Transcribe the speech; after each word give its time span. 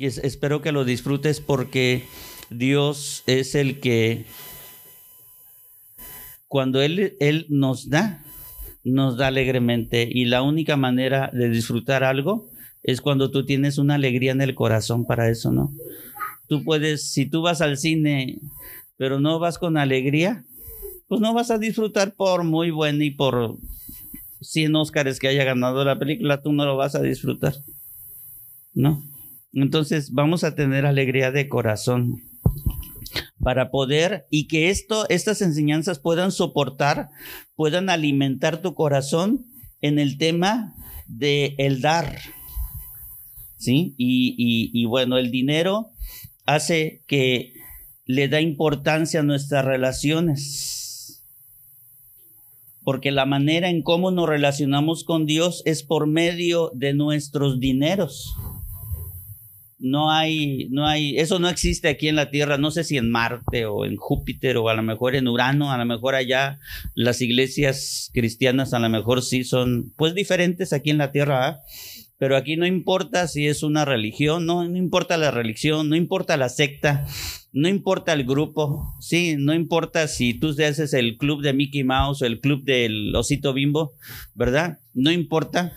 que 0.00 0.06
espero 0.06 0.62
que 0.62 0.72
lo 0.72 0.84
disfrutes 0.84 1.40
porque 1.40 2.04
Dios 2.48 3.22
es 3.26 3.54
el 3.54 3.78
que 3.80 4.24
cuando 6.48 6.80
Él, 6.80 7.16
Él 7.20 7.46
nos 7.50 7.90
da, 7.90 8.24
nos 8.82 9.18
da 9.18 9.28
alegremente. 9.28 10.08
Y 10.10 10.24
la 10.24 10.42
única 10.42 10.76
manera 10.76 11.30
de 11.32 11.50
disfrutar 11.50 12.02
algo 12.02 12.48
es 12.82 13.02
cuando 13.02 13.30
tú 13.30 13.44
tienes 13.44 13.76
una 13.76 13.96
alegría 13.96 14.32
en 14.32 14.40
el 14.40 14.54
corazón 14.54 15.04
para 15.04 15.28
eso, 15.28 15.52
¿no? 15.52 15.70
Tú 16.48 16.64
puedes, 16.64 17.12
si 17.12 17.26
tú 17.26 17.42
vas 17.42 17.60
al 17.60 17.76
cine, 17.76 18.40
pero 18.96 19.20
no 19.20 19.38
vas 19.38 19.58
con 19.58 19.76
alegría, 19.76 20.44
pues 21.08 21.20
no 21.20 21.34
vas 21.34 21.50
a 21.50 21.58
disfrutar 21.58 22.14
por 22.14 22.42
muy 22.42 22.70
bueno 22.70 23.04
y 23.04 23.10
por 23.10 23.58
100 24.40 24.74
Óscares 24.76 25.18
que 25.18 25.28
haya 25.28 25.44
ganado 25.44 25.84
la 25.84 25.98
película, 25.98 26.42
tú 26.42 26.52
no 26.52 26.64
lo 26.64 26.76
vas 26.76 26.94
a 26.94 27.02
disfrutar, 27.02 27.54
¿no? 28.72 29.09
Entonces 29.52 30.12
vamos 30.12 30.44
a 30.44 30.54
tener 30.54 30.86
alegría 30.86 31.30
de 31.32 31.48
corazón 31.48 32.22
para 33.42 33.70
poder 33.70 34.26
y 34.30 34.46
que 34.46 34.70
esto, 34.70 35.08
estas 35.08 35.42
enseñanzas 35.42 35.98
puedan 35.98 36.30
soportar, 36.30 37.08
puedan 37.56 37.90
alimentar 37.90 38.62
tu 38.62 38.74
corazón 38.74 39.46
en 39.80 39.98
el 39.98 40.18
tema 40.18 40.74
de 41.08 41.54
el 41.58 41.80
dar, 41.80 42.18
¿sí? 43.56 43.94
Y, 43.96 44.34
y, 44.36 44.70
y 44.72 44.84
bueno, 44.84 45.16
el 45.18 45.30
dinero 45.30 45.90
hace 46.46 47.02
que 47.06 47.54
le 48.04 48.28
da 48.28 48.40
importancia 48.40 49.20
a 49.20 49.24
nuestras 49.24 49.64
relaciones. 49.64 51.24
Porque 52.82 53.10
la 53.10 53.26
manera 53.26 53.68
en 53.68 53.82
cómo 53.82 54.10
nos 54.10 54.28
relacionamos 54.28 55.04
con 55.04 55.26
Dios 55.26 55.62
es 55.64 55.82
por 55.82 56.06
medio 56.06 56.70
de 56.74 56.94
nuestros 56.94 57.60
dineros. 57.60 58.34
No 59.80 60.12
hay, 60.12 60.68
no 60.70 60.86
hay, 60.86 61.18
eso 61.18 61.38
no 61.38 61.48
existe 61.48 61.88
aquí 61.88 62.08
en 62.08 62.16
la 62.16 62.30
Tierra, 62.30 62.58
no 62.58 62.70
sé 62.70 62.84
si 62.84 62.98
en 62.98 63.10
Marte 63.10 63.64
o 63.64 63.86
en 63.86 63.96
Júpiter 63.96 64.58
o 64.58 64.68
a 64.68 64.74
lo 64.74 64.82
mejor 64.82 65.16
en 65.16 65.26
Urano, 65.26 65.72
a 65.72 65.78
lo 65.78 65.86
mejor 65.86 66.14
allá 66.14 66.58
las 66.94 67.22
iglesias 67.22 68.10
cristianas 68.12 68.74
a 68.74 68.78
lo 68.78 68.90
mejor 68.90 69.22
sí 69.22 69.42
son 69.42 69.92
pues 69.96 70.14
diferentes 70.14 70.72
aquí 70.72 70.90
en 70.90 70.98
la 70.98 71.12
Tierra. 71.12 71.48
¿eh? 71.48 71.56
Pero 72.20 72.36
aquí 72.36 72.58
no 72.58 72.66
importa 72.66 73.26
si 73.26 73.46
es 73.46 73.62
una 73.62 73.86
religión, 73.86 74.44
no, 74.44 74.68
no 74.68 74.76
importa 74.76 75.16
la 75.16 75.30
religión, 75.30 75.88
no 75.88 75.96
importa 75.96 76.36
la 76.36 76.50
secta, 76.50 77.06
no 77.54 77.66
importa 77.66 78.12
el 78.12 78.24
grupo, 78.24 78.94
sí, 79.00 79.36
no 79.38 79.54
importa 79.54 80.06
si 80.06 80.34
tú 80.34 80.50
haces 80.50 80.92
el 80.92 81.16
club 81.16 81.40
de 81.40 81.54
Mickey 81.54 81.82
Mouse 81.82 82.20
o 82.20 82.26
el 82.26 82.40
club 82.40 82.62
del 82.64 83.16
Osito 83.16 83.54
Bimbo, 83.54 83.94
¿verdad? 84.34 84.80
No 84.92 85.10
importa. 85.10 85.72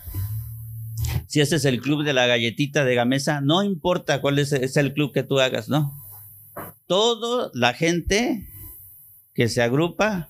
Si 1.34 1.40
haces 1.40 1.64
el 1.64 1.80
club 1.80 2.04
de 2.04 2.12
la 2.12 2.28
galletita 2.28 2.84
de 2.84 2.94
Gamesa, 2.94 3.40
no 3.40 3.64
importa 3.64 4.20
cuál 4.20 4.38
es, 4.38 4.52
es 4.52 4.76
el 4.76 4.94
club 4.94 5.12
que 5.12 5.24
tú 5.24 5.40
hagas, 5.40 5.68
¿no? 5.68 5.92
Todo 6.86 7.50
la 7.54 7.74
gente 7.74 8.46
que 9.34 9.48
se 9.48 9.60
agrupa, 9.60 10.28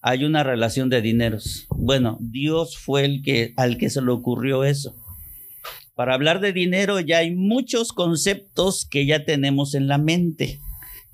hay 0.00 0.22
una 0.22 0.44
relación 0.44 0.90
de 0.90 1.02
dineros. 1.02 1.66
Bueno, 1.70 2.18
Dios 2.20 2.78
fue 2.78 3.04
el 3.04 3.22
que 3.24 3.52
al 3.56 3.78
que 3.78 3.90
se 3.90 4.00
le 4.00 4.12
ocurrió 4.12 4.62
eso. 4.62 4.94
Para 5.96 6.14
hablar 6.14 6.38
de 6.38 6.52
dinero 6.52 7.00
ya 7.00 7.18
hay 7.18 7.34
muchos 7.34 7.92
conceptos 7.92 8.86
que 8.88 9.06
ya 9.06 9.24
tenemos 9.24 9.74
en 9.74 9.88
la 9.88 9.98
mente, 9.98 10.60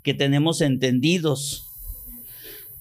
que 0.02 0.12
tenemos 0.12 0.60
entendidos. 0.60 1.66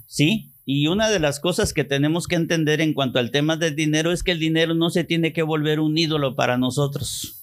¿Sí? 0.07 0.51
Y 0.71 0.85
una 0.85 1.09
de 1.09 1.19
las 1.19 1.39
cosas 1.39 1.73
que 1.73 1.83
tenemos 1.83 2.27
que 2.27 2.35
entender 2.35 2.79
en 2.79 2.93
cuanto 2.93 3.17
al 3.17 3.31
tema 3.31 3.57
del 3.57 3.75
dinero 3.75 4.11
es 4.11 4.21
que 4.21 4.33
el 4.33 4.39
dinero 4.39 4.75
no 4.75 4.91
se 4.91 5.03
tiene 5.03 5.33
que 5.33 5.41
volver 5.41 5.79
un 5.79 5.97
ídolo 5.97 6.35
para 6.35 6.59
nosotros. 6.59 7.41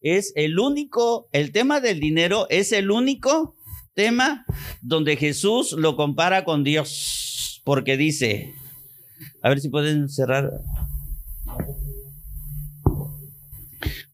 Es 0.00 0.32
el 0.34 0.58
único, 0.58 1.28
el 1.30 1.52
tema 1.52 1.78
del 1.78 2.00
dinero 2.00 2.48
es 2.50 2.72
el 2.72 2.90
único 2.90 3.54
tema 3.94 4.44
donde 4.82 5.14
Jesús 5.14 5.70
lo 5.70 5.94
compara 5.94 6.42
con 6.42 6.64
Dios, 6.64 7.62
porque 7.64 7.96
dice, 7.96 8.52
a 9.40 9.48
ver 9.48 9.60
si 9.60 9.68
pueden 9.68 10.08
cerrar 10.08 10.50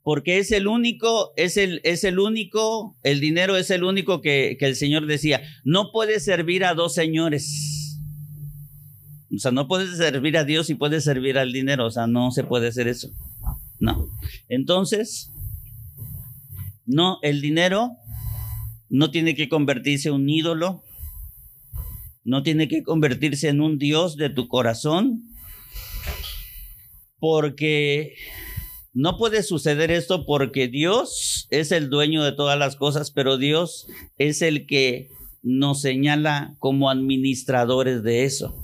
porque 0.03 0.39
es 0.39 0.53
el 0.53 0.67
único, 0.67 1.33
es 1.37 1.57
el, 1.57 1.81
es 1.83 2.05
el 2.05 2.19
único, 2.19 2.99
el 3.05 3.21
dinero 3.21 3.57
es 3.57 3.71
el 3.71 3.85
único 3.85 4.21
que, 4.21 4.57
que 4.59 4.67
el 4.67 4.77
Señor 4.77 5.07
decía, 5.07 5.41
no 5.65 5.93
puedes 5.93 6.25
servir 6.25 6.67
a 6.67 6.75
dos 6.75 6.93
señores. 6.93 7.72
O 9.35 9.39
sea, 9.39 9.51
no 9.51 9.67
puedes 9.67 9.97
servir 9.97 10.37
a 10.37 10.45
Dios 10.45 10.69
y 10.69 10.75
puedes 10.75 11.05
servir 11.05 11.39
al 11.39 11.53
dinero, 11.53 11.87
o 11.87 11.91
sea, 11.91 12.07
no 12.07 12.31
se 12.31 12.45
puede 12.45 12.69
hacer 12.69 12.87
eso. 12.87 13.11
No. 13.79 14.09
Entonces, 14.49 15.33
no, 16.85 17.19
el 17.23 17.41
dinero 17.41 17.93
no 18.91 19.11
tiene 19.11 19.35
que 19.35 19.49
convertirse 19.49 20.09
en 20.09 20.15
un 20.17 20.29
ídolo, 20.29 20.83
no 22.25 22.43
tiene 22.43 22.69
que 22.69 22.83
convertirse 22.83 23.49
en 23.49 23.61
un 23.61 23.79
Dios 23.79 24.17
de 24.17 24.29
tu 24.29 24.49
corazón, 24.49 25.23
porque 27.19 28.15
no 28.93 29.17
puede 29.17 29.43
suceder 29.43 29.91
esto 29.91 30.27
porque 30.27 30.69
Dios 30.69 31.47
es 31.51 31.73
el 31.73 31.89
dueño 31.89 32.23
de 32.23 32.33
todas 32.33 32.59
las 32.59 32.77
cosas, 32.77 33.11
pero 33.11 33.39
Dios 33.39 33.87
es 34.19 34.43
el 34.43 34.67
que 34.67 35.09
nos 35.43 35.81
señala 35.81 36.55
como 36.59 36.91
administradores 36.91 38.03
de 38.03 38.25
eso. 38.25 38.62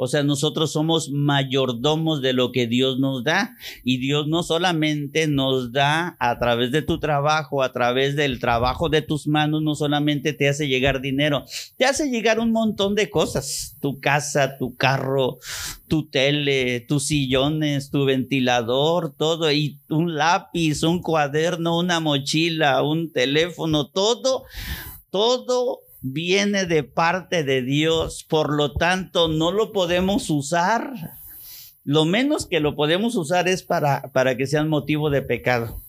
O 0.00 0.06
sea, 0.06 0.22
nosotros 0.22 0.70
somos 0.70 1.10
mayordomos 1.10 2.22
de 2.22 2.32
lo 2.32 2.52
que 2.52 2.68
Dios 2.68 3.00
nos 3.00 3.24
da. 3.24 3.56
Y 3.82 3.98
Dios 3.98 4.28
no 4.28 4.44
solamente 4.44 5.26
nos 5.26 5.72
da 5.72 6.16
a 6.20 6.38
través 6.38 6.70
de 6.70 6.82
tu 6.82 7.00
trabajo, 7.00 7.64
a 7.64 7.72
través 7.72 8.14
del 8.14 8.38
trabajo 8.38 8.88
de 8.88 9.02
tus 9.02 9.26
manos, 9.26 9.60
no 9.60 9.74
solamente 9.74 10.32
te 10.32 10.48
hace 10.48 10.68
llegar 10.68 11.00
dinero, 11.00 11.44
te 11.76 11.84
hace 11.84 12.10
llegar 12.10 12.38
un 12.38 12.52
montón 12.52 12.94
de 12.94 13.10
cosas. 13.10 13.76
Tu 13.80 13.98
casa, 13.98 14.56
tu 14.56 14.76
carro, 14.76 15.38
tu 15.88 16.08
tele, 16.08 16.78
tus 16.78 17.08
sillones, 17.08 17.90
tu 17.90 18.04
ventilador, 18.04 19.12
todo. 19.16 19.50
Y 19.50 19.80
un 19.88 20.14
lápiz, 20.14 20.84
un 20.84 21.02
cuaderno, 21.02 21.76
una 21.76 21.98
mochila, 21.98 22.84
un 22.84 23.12
teléfono, 23.12 23.88
todo, 23.88 24.44
todo 25.10 25.87
viene 26.00 26.66
de 26.66 26.82
parte 26.84 27.44
de 27.44 27.62
Dios, 27.62 28.24
por 28.28 28.54
lo 28.54 28.72
tanto 28.72 29.28
no 29.28 29.52
lo 29.52 29.72
podemos 29.72 30.30
usar. 30.30 30.92
Lo 31.84 32.04
menos 32.04 32.46
que 32.46 32.60
lo 32.60 32.76
podemos 32.76 33.16
usar 33.16 33.48
es 33.48 33.62
para, 33.62 34.10
para 34.12 34.36
que 34.36 34.46
sean 34.46 34.68
motivo 34.68 35.10
de 35.10 35.22
pecado. 35.22 35.82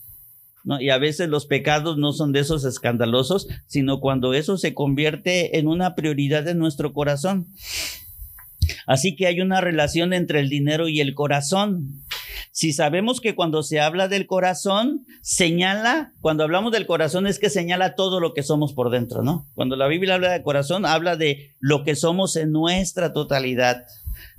Y 0.78 0.90
a 0.90 0.98
veces 0.98 1.28
los 1.28 1.46
pecados 1.46 1.96
no 1.96 2.12
son 2.12 2.32
de 2.32 2.40
esos 2.40 2.64
escandalosos, 2.64 3.48
sino 3.66 4.00
cuando 4.00 4.34
eso 4.34 4.58
se 4.58 4.74
convierte 4.74 5.58
en 5.58 5.66
una 5.66 5.94
prioridad 5.94 6.46
en 6.48 6.58
nuestro 6.58 6.92
corazón. 6.92 7.46
Así 8.86 9.16
que 9.16 9.26
hay 9.26 9.40
una 9.40 9.60
relación 9.60 10.12
entre 10.12 10.40
el 10.40 10.48
dinero 10.48 10.88
y 10.88 11.00
el 11.00 11.14
corazón. 11.14 12.02
Si 12.52 12.72
sabemos 12.72 13.20
que 13.20 13.34
cuando 13.34 13.62
se 13.62 13.80
habla 13.80 14.08
del 14.08 14.26
corazón, 14.26 15.04
señala, 15.22 16.12
cuando 16.20 16.44
hablamos 16.44 16.72
del 16.72 16.86
corazón 16.86 17.26
es 17.26 17.38
que 17.38 17.50
señala 17.50 17.94
todo 17.94 18.20
lo 18.20 18.34
que 18.34 18.42
somos 18.42 18.72
por 18.72 18.90
dentro, 18.90 19.22
¿no? 19.22 19.46
Cuando 19.54 19.76
la 19.76 19.86
Biblia 19.86 20.14
habla 20.14 20.32
de 20.32 20.42
corazón, 20.42 20.84
habla 20.86 21.16
de 21.16 21.54
lo 21.60 21.84
que 21.84 21.96
somos 21.96 22.36
en 22.36 22.52
nuestra 22.52 23.12
totalidad. 23.12 23.84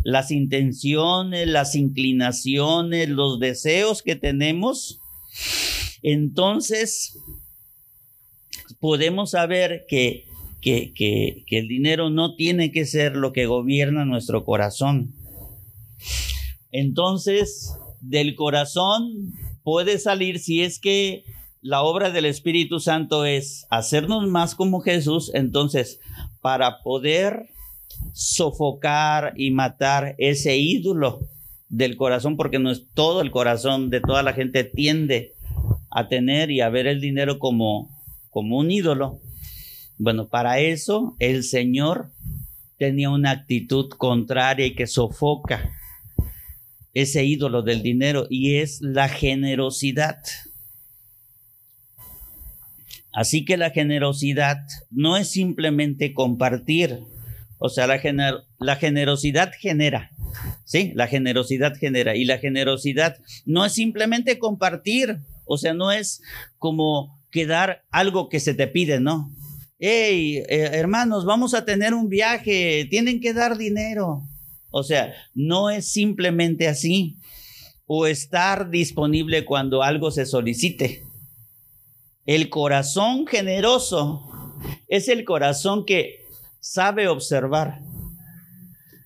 Las 0.03 0.31
intenciones, 0.31 1.47
las 1.47 1.75
inclinaciones, 1.75 3.09
los 3.09 3.39
deseos 3.39 4.01
que 4.01 4.15
tenemos. 4.15 4.99
Entonces, 6.03 7.17
podemos 8.79 9.31
saber 9.31 9.85
que, 9.87 10.25
que, 10.61 10.91
que, 10.93 11.43
que 11.47 11.59
el 11.59 11.67
dinero 11.67 12.09
no 12.09 12.35
tiene 12.35 12.71
que 12.71 12.85
ser 12.85 13.15
lo 13.15 13.31
que 13.31 13.45
gobierna 13.45 14.05
nuestro 14.05 14.43
corazón. 14.43 15.13
Entonces, 16.71 17.75
del 18.01 18.35
corazón 18.35 19.33
puede 19.63 19.99
salir 19.99 20.39
si 20.39 20.61
es 20.61 20.79
que 20.79 21.23
la 21.61 21.83
obra 21.83 22.09
del 22.09 22.25
Espíritu 22.25 22.79
Santo 22.79 23.25
es 23.25 23.67
hacernos 23.69 24.27
más 24.27 24.55
como 24.55 24.81
Jesús, 24.81 25.31
entonces 25.33 25.99
para 26.41 26.81
poder 26.81 27.49
sofocar 28.13 29.33
y 29.35 29.51
matar 29.51 30.15
ese 30.17 30.57
ídolo 30.57 31.27
del 31.69 31.95
corazón, 31.95 32.35
porque 32.35 32.59
no 32.59 32.71
es 32.71 32.87
todo 32.93 33.21
el 33.21 33.31
corazón 33.31 33.89
de 33.89 34.01
toda 34.01 34.23
la 34.23 34.33
gente 34.33 34.63
tiende 34.63 35.33
a 35.91 36.07
tener 36.07 36.49
y 36.51 36.61
a 36.61 36.69
ver 36.69 36.87
el 36.87 36.99
dinero 36.99 37.37
como, 37.37 37.89
como 38.31 38.57
un 38.57 38.71
ídolo. 38.71 39.19
Bueno, 39.97 40.27
para 40.27 40.59
eso 40.59 41.15
el 41.19 41.43
Señor 41.43 42.11
tenía 42.77 43.11
una 43.11 43.31
actitud 43.31 43.89
contraria 43.89 44.65
y 44.65 44.75
que 44.75 44.87
sofoca 44.87 45.69
ese 46.93 47.23
ídolo 47.23 47.61
del 47.61 47.81
dinero 47.81 48.27
y 48.29 48.57
es 48.57 48.81
la 48.81 49.07
generosidad. 49.09 50.17
Así 53.13 53.43
que 53.43 53.57
la 53.57 53.71
generosidad 53.71 54.57
no 54.89 55.17
es 55.17 55.29
simplemente 55.29 56.13
compartir, 56.13 56.99
o 57.59 57.69
sea, 57.69 57.85
la, 57.87 57.99
la 58.59 58.75
generosidad 58.77 59.51
genera, 59.59 60.11
¿sí? 60.63 60.93
La 60.95 61.07
generosidad 61.07 61.75
genera 61.75 62.15
y 62.15 62.23
la 62.23 62.37
generosidad 62.37 63.17
no 63.45 63.65
es 63.65 63.73
simplemente 63.73 64.39
compartir, 64.39 65.19
o 65.45 65.57
sea, 65.57 65.73
no 65.73 65.91
es 65.91 66.21
como 66.57 67.21
que 67.31 67.45
dar 67.45 67.83
algo 67.91 68.29
que 68.29 68.39
se 68.39 68.53
te 68.53 68.67
pide, 68.67 68.99
¿no? 68.99 69.31
Hey, 69.79 70.43
eh, 70.47 70.69
hermanos, 70.73 71.25
vamos 71.25 71.53
a 71.53 71.65
tener 71.65 71.93
un 71.93 72.07
viaje, 72.07 72.87
tienen 72.89 73.19
que 73.19 73.33
dar 73.33 73.57
dinero. 73.57 74.23
O 74.71 74.83
sea, 74.83 75.13
no 75.35 75.69
es 75.69 75.91
simplemente 75.91 76.67
así. 76.67 77.17
O 77.85 78.07
estar 78.07 78.69
disponible 78.69 79.45
cuando 79.45 79.83
algo 79.83 80.11
se 80.11 80.25
solicite. 80.25 81.03
El 82.25 82.49
corazón 82.49 83.27
generoso 83.27 84.23
es 84.87 85.07
el 85.09 85.25
corazón 85.25 85.85
que 85.85 86.21
sabe 86.61 87.07
observar. 87.07 87.81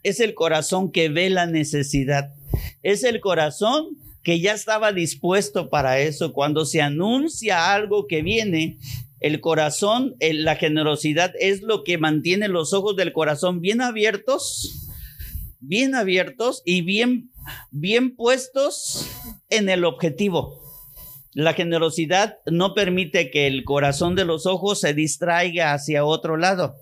Es 0.03 0.19
el 0.19 0.35
corazón 0.35 0.91
que 0.91 1.09
ve 1.09 1.29
la 1.29 1.47
necesidad. 1.47 2.29
Es 2.83 3.03
el 3.03 3.19
corazón 3.21 3.97
que 4.21 4.39
ya 4.39 4.53
estaba 4.53 4.91
dispuesto 4.91 5.69
para 5.69 6.00
eso. 6.00 6.33
Cuando 6.33 6.65
se 6.65 6.81
anuncia 6.81 7.73
algo 7.73 8.06
que 8.07 8.21
viene, 8.21 8.77
el 9.19 9.39
corazón, 9.39 10.15
la 10.19 10.56
generosidad 10.56 11.33
es 11.39 11.62
lo 11.62 11.83
que 11.83 11.97
mantiene 11.97 12.47
los 12.47 12.73
ojos 12.73 12.95
del 12.95 13.13
corazón 13.13 13.62
bien 13.62 13.81
abiertos, 13.81 14.84
bien 15.67 15.95
abiertos 15.95 16.62
y 16.65 16.81
bien, 16.81 17.31
bien 17.71 18.15
puestos 18.15 19.09
en 19.50 19.69
el 19.69 19.85
objetivo. 19.85 20.62
La 21.33 21.53
generosidad 21.53 22.38
no 22.45 22.73
permite 22.73 23.29
que 23.29 23.47
el 23.47 23.65
corazón 23.65 24.15
de 24.15 24.25
los 24.25 24.45
ojos 24.45 24.79
se 24.79 24.94
distraiga 24.94 25.73
hacia 25.73 26.06
otro 26.06 26.38
lado. 26.38 26.75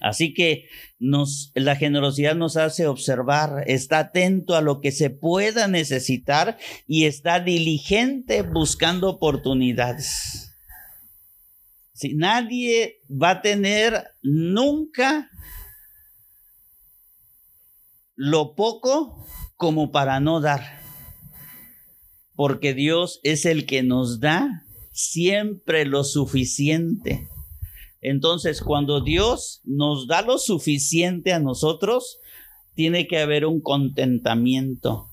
Así 0.00 0.34
que 0.34 0.66
nos, 0.98 1.50
la 1.54 1.76
generosidad 1.76 2.34
nos 2.34 2.58
hace 2.58 2.86
observar, 2.86 3.64
está 3.66 4.00
atento 4.00 4.54
a 4.54 4.60
lo 4.60 4.80
que 4.82 4.92
se 4.92 5.08
pueda 5.08 5.66
necesitar 5.66 6.58
y 6.86 7.06
está 7.06 7.40
diligente 7.40 8.42
buscando 8.42 9.08
oportunidades. 9.08 10.54
Si 11.94 12.14
nadie 12.14 13.00
va 13.10 13.30
a 13.30 13.42
tener 13.42 14.08
nunca 14.20 15.30
lo 18.14 18.54
poco 18.54 19.24
como 19.56 19.90
para 19.90 20.20
no 20.20 20.40
dar 20.40 20.84
porque 22.34 22.74
Dios 22.74 23.20
es 23.22 23.46
el 23.46 23.66
que 23.66 23.82
nos 23.82 24.20
da 24.20 24.64
siempre 24.92 25.84
lo 25.86 26.04
suficiente. 26.04 27.28
Entonces, 28.00 28.60
cuando 28.60 29.02
Dios 29.02 29.60
nos 29.64 30.06
da 30.06 30.22
lo 30.22 30.38
suficiente 30.38 31.32
a 31.32 31.40
nosotros, 31.40 32.18
tiene 32.74 33.06
que 33.06 33.18
haber 33.18 33.46
un 33.46 33.60
contentamiento. 33.60 35.08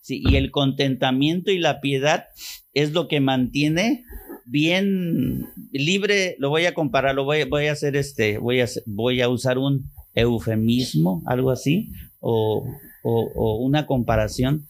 Sí, 0.00 0.22
y 0.24 0.36
el 0.36 0.50
contentamiento 0.50 1.50
y 1.50 1.58
la 1.58 1.80
piedad 1.80 2.26
es 2.72 2.92
lo 2.92 3.08
que 3.08 3.20
mantiene 3.20 4.04
bien 4.46 5.46
libre, 5.70 6.36
lo 6.38 6.48
voy 6.48 6.64
a 6.64 6.72
comparar, 6.72 7.14
lo 7.14 7.24
voy, 7.24 7.44
voy 7.44 7.66
a 7.66 7.72
hacer 7.72 7.94
este, 7.96 8.38
voy 8.38 8.60
a, 8.60 8.66
voy 8.86 9.20
a 9.20 9.28
usar 9.28 9.58
un 9.58 9.90
eufemismo, 10.14 11.22
algo 11.26 11.50
así, 11.50 11.90
o, 12.20 12.64
o 13.02 13.56
una 13.64 13.86
comparación 13.86 14.66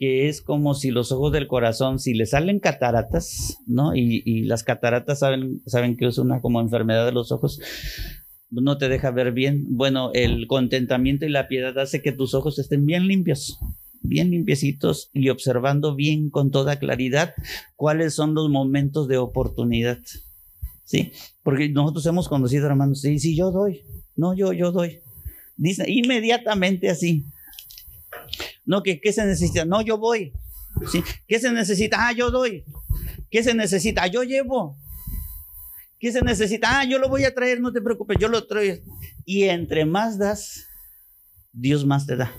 que 0.00 0.30
es 0.30 0.40
como 0.40 0.72
si 0.72 0.90
los 0.90 1.12
ojos 1.12 1.30
del 1.30 1.46
corazón, 1.46 1.98
si 1.98 2.14
le 2.14 2.24
salen 2.24 2.58
cataratas, 2.58 3.58
¿no? 3.66 3.94
Y, 3.94 4.44
las 4.44 4.64
cataratas 4.64 5.18
saben, 5.18 5.60
saben 5.66 5.98
que 5.98 6.06
es 6.06 6.16
una 6.16 6.40
como 6.40 6.62
enfermedad 6.62 7.04
de 7.04 7.12
los 7.12 7.30
ojos, 7.32 7.60
no 8.48 8.78
te 8.78 8.88
deja 8.88 9.10
ver 9.10 9.32
bien. 9.32 9.66
Bueno, 9.68 10.10
el 10.14 10.46
contentamiento 10.46 11.26
y 11.26 11.28
la 11.28 11.48
piedad 11.48 11.78
hace 11.78 12.00
que 12.00 12.12
tus 12.12 12.32
ojos 12.32 12.58
estén 12.58 12.86
bien 12.86 13.08
limpios, 13.08 13.58
bien 14.00 14.30
limpiecitos 14.30 15.10
y 15.12 15.28
observando 15.28 15.94
bien 15.94 16.30
con 16.30 16.50
toda 16.50 16.78
claridad 16.78 17.34
cuáles 17.76 18.14
son 18.14 18.32
los 18.32 18.48
momentos 18.48 19.06
de 19.06 19.18
oportunidad. 19.18 19.98
¿Sí? 20.84 21.12
Porque 21.42 21.68
nosotros 21.68 22.06
hemos 22.06 22.26
conocido, 22.26 22.66
hermanos, 22.66 23.02
sí, 23.02 23.18
sí, 23.18 23.36
yo 23.36 23.50
doy, 23.50 23.82
no, 24.16 24.32
yo, 24.32 24.54
yo 24.54 24.72
doy. 24.72 25.00
Dice 25.60 25.84
inmediatamente 25.86 26.88
así. 26.88 27.26
No, 28.64 28.82
que 28.82 28.98
¿qué 28.98 29.12
se 29.12 29.26
necesita? 29.26 29.66
No, 29.66 29.82
yo 29.82 29.98
voy. 29.98 30.32
¿Sí? 30.90 31.04
¿Qué 31.28 31.38
se 31.38 31.52
necesita? 31.52 32.08
Ah, 32.08 32.12
yo 32.12 32.30
doy. 32.30 32.64
¿Qué 33.30 33.42
se 33.42 33.52
necesita? 33.52 34.04
Ah, 34.04 34.06
yo 34.06 34.22
llevo. 34.22 34.78
¿Qué 35.98 36.12
se 36.12 36.22
necesita? 36.22 36.80
Ah, 36.80 36.84
yo 36.84 36.98
lo 36.98 37.10
voy 37.10 37.24
a 37.24 37.34
traer, 37.34 37.60
no 37.60 37.74
te 37.74 37.82
preocupes, 37.82 38.16
yo 38.18 38.28
lo 38.28 38.46
traigo. 38.46 38.82
Y 39.26 39.44
entre 39.44 39.84
más 39.84 40.18
das, 40.18 40.66
Dios 41.52 41.84
más 41.84 42.06
te 42.06 42.16
da. 42.16 42.32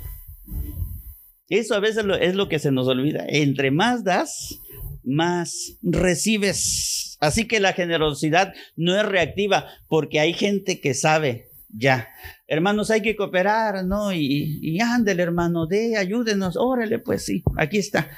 Eso 1.48 1.76
a 1.76 1.80
veces 1.80 2.04
es 2.22 2.34
lo 2.34 2.50
que 2.50 2.58
se 2.58 2.72
nos 2.72 2.88
olvida. 2.88 3.24
Entre 3.28 3.70
más 3.70 4.04
das, 4.04 4.60
más 5.04 5.78
recibes. 5.84 7.18
Así 7.20 7.48
que 7.48 7.60
la 7.60 7.74
generosidad 7.74 8.56
no 8.76 9.00
es 9.00 9.06
reactiva, 9.06 9.68
porque 9.88 10.20
hay 10.20 10.34
gente 10.34 10.82
que 10.82 10.96
sabe 10.96 11.51
ya. 11.74 12.10
Hermanos, 12.48 12.92
hay 12.92 13.02
que 13.02 13.16
cooperar, 13.16 13.86
¿no? 13.86 14.12
Y, 14.14 14.60
y 14.62 14.80
hermano, 14.80 15.68
de, 15.68 15.98
ayúdenos, 15.98 16.56
órale, 16.58 17.00
pues 17.00 17.26
sí, 17.26 17.44
aquí 17.58 17.78
está. 17.78 18.10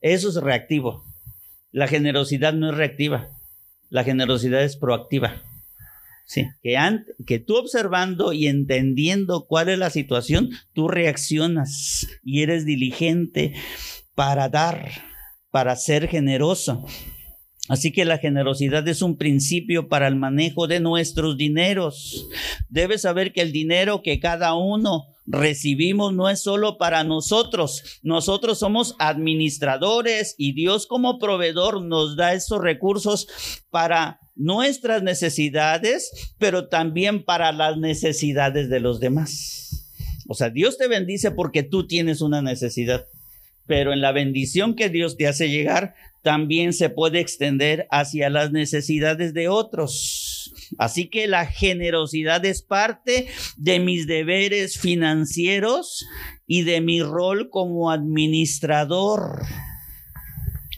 Eso 0.00 0.28
es 0.28 0.36
reactivo. 0.36 1.04
La 1.70 1.86
generosidad 1.86 2.54
no 2.54 2.70
es 2.70 2.76
reactiva, 2.76 3.28
la 3.90 4.04
generosidad 4.04 4.62
es 4.62 4.76
proactiva. 4.76 5.42
Sí, 6.24 6.46
que, 6.62 6.76
que 7.26 7.38
tú 7.38 7.56
observando 7.56 8.34
y 8.34 8.48
entendiendo 8.48 9.46
cuál 9.46 9.70
es 9.70 9.78
la 9.78 9.88
situación, 9.88 10.50
tú 10.74 10.86
reaccionas 10.86 12.06
y 12.22 12.42
eres 12.42 12.66
diligente 12.66 13.54
para 14.14 14.50
dar, 14.50 14.90
para 15.50 15.74
ser 15.76 16.06
generoso. 16.06 16.84
Así 17.68 17.92
que 17.92 18.04
la 18.04 18.18
generosidad 18.18 18.86
es 18.88 19.02
un 19.02 19.16
principio 19.16 19.88
para 19.88 20.08
el 20.08 20.16
manejo 20.16 20.66
de 20.66 20.80
nuestros 20.80 21.36
dineros. 21.36 22.26
Debes 22.68 23.02
saber 23.02 23.32
que 23.32 23.42
el 23.42 23.52
dinero 23.52 24.02
que 24.02 24.20
cada 24.20 24.54
uno 24.54 25.04
recibimos 25.26 26.14
no 26.14 26.30
es 26.30 26.40
solo 26.40 26.78
para 26.78 27.04
nosotros. 27.04 28.00
Nosotros 28.02 28.58
somos 28.58 28.96
administradores 28.98 30.34
y 30.38 30.52
Dios 30.52 30.86
como 30.86 31.18
proveedor 31.18 31.82
nos 31.82 32.16
da 32.16 32.32
esos 32.32 32.60
recursos 32.60 33.28
para 33.70 34.20
nuestras 34.34 35.02
necesidades, 35.02 36.32
pero 36.38 36.68
también 36.68 37.24
para 37.24 37.52
las 37.52 37.76
necesidades 37.76 38.70
de 38.70 38.80
los 38.80 39.00
demás. 39.00 39.92
O 40.26 40.34
sea, 40.34 40.50
Dios 40.50 40.78
te 40.78 40.88
bendice 40.88 41.30
porque 41.30 41.62
tú 41.62 41.86
tienes 41.86 42.20
una 42.20 42.40
necesidad 42.40 43.06
pero 43.68 43.92
en 43.92 44.00
la 44.00 44.10
bendición 44.10 44.74
que 44.74 44.88
Dios 44.88 45.16
te 45.16 45.28
hace 45.28 45.50
llegar, 45.50 45.94
también 46.22 46.72
se 46.72 46.90
puede 46.90 47.20
extender 47.20 47.86
hacia 47.90 48.30
las 48.30 48.50
necesidades 48.50 49.34
de 49.34 49.48
otros. 49.48 50.52
Así 50.78 51.08
que 51.08 51.28
la 51.28 51.46
generosidad 51.46 52.44
es 52.44 52.62
parte 52.62 53.28
de 53.56 53.78
mis 53.78 54.06
deberes 54.06 54.78
financieros 54.78 56.06
y 56.46 56.62
de 56.62 56.80
mi 56.80 57.02
rol 57.02 57.50
como 57.50 57.90
administrador. 57.90 59.42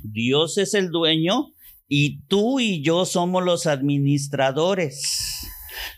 Dios 0.02 0.59
es 0.59 0.75
el 0.75 0.90
dueño 0.90 1.54
y 1.88 2.20
tú 2.26 2.61
y 2.61 2.82
yo 2.82 3.06
somos 3.06 3.44
los 3.44 3.66
administradores. 3.66 5.49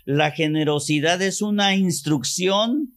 La 0.04 0.30
generosidad 0.30 1.22
es 1.22 1.42
una 1.42 1.75
instrucción 1.75 2.94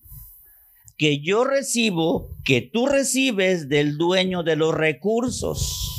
que 0.98 1.20
yo 1.20 1.44
recibo, 1.44 2.30
que 2.44 2.62
tú 2.62 2.86
recibes 2.86 3.68
del 3.70 3.98
dueño 3.98 4.44
de 4.44 4.56
los 4.56 4.74
recursos. 4.74 5.92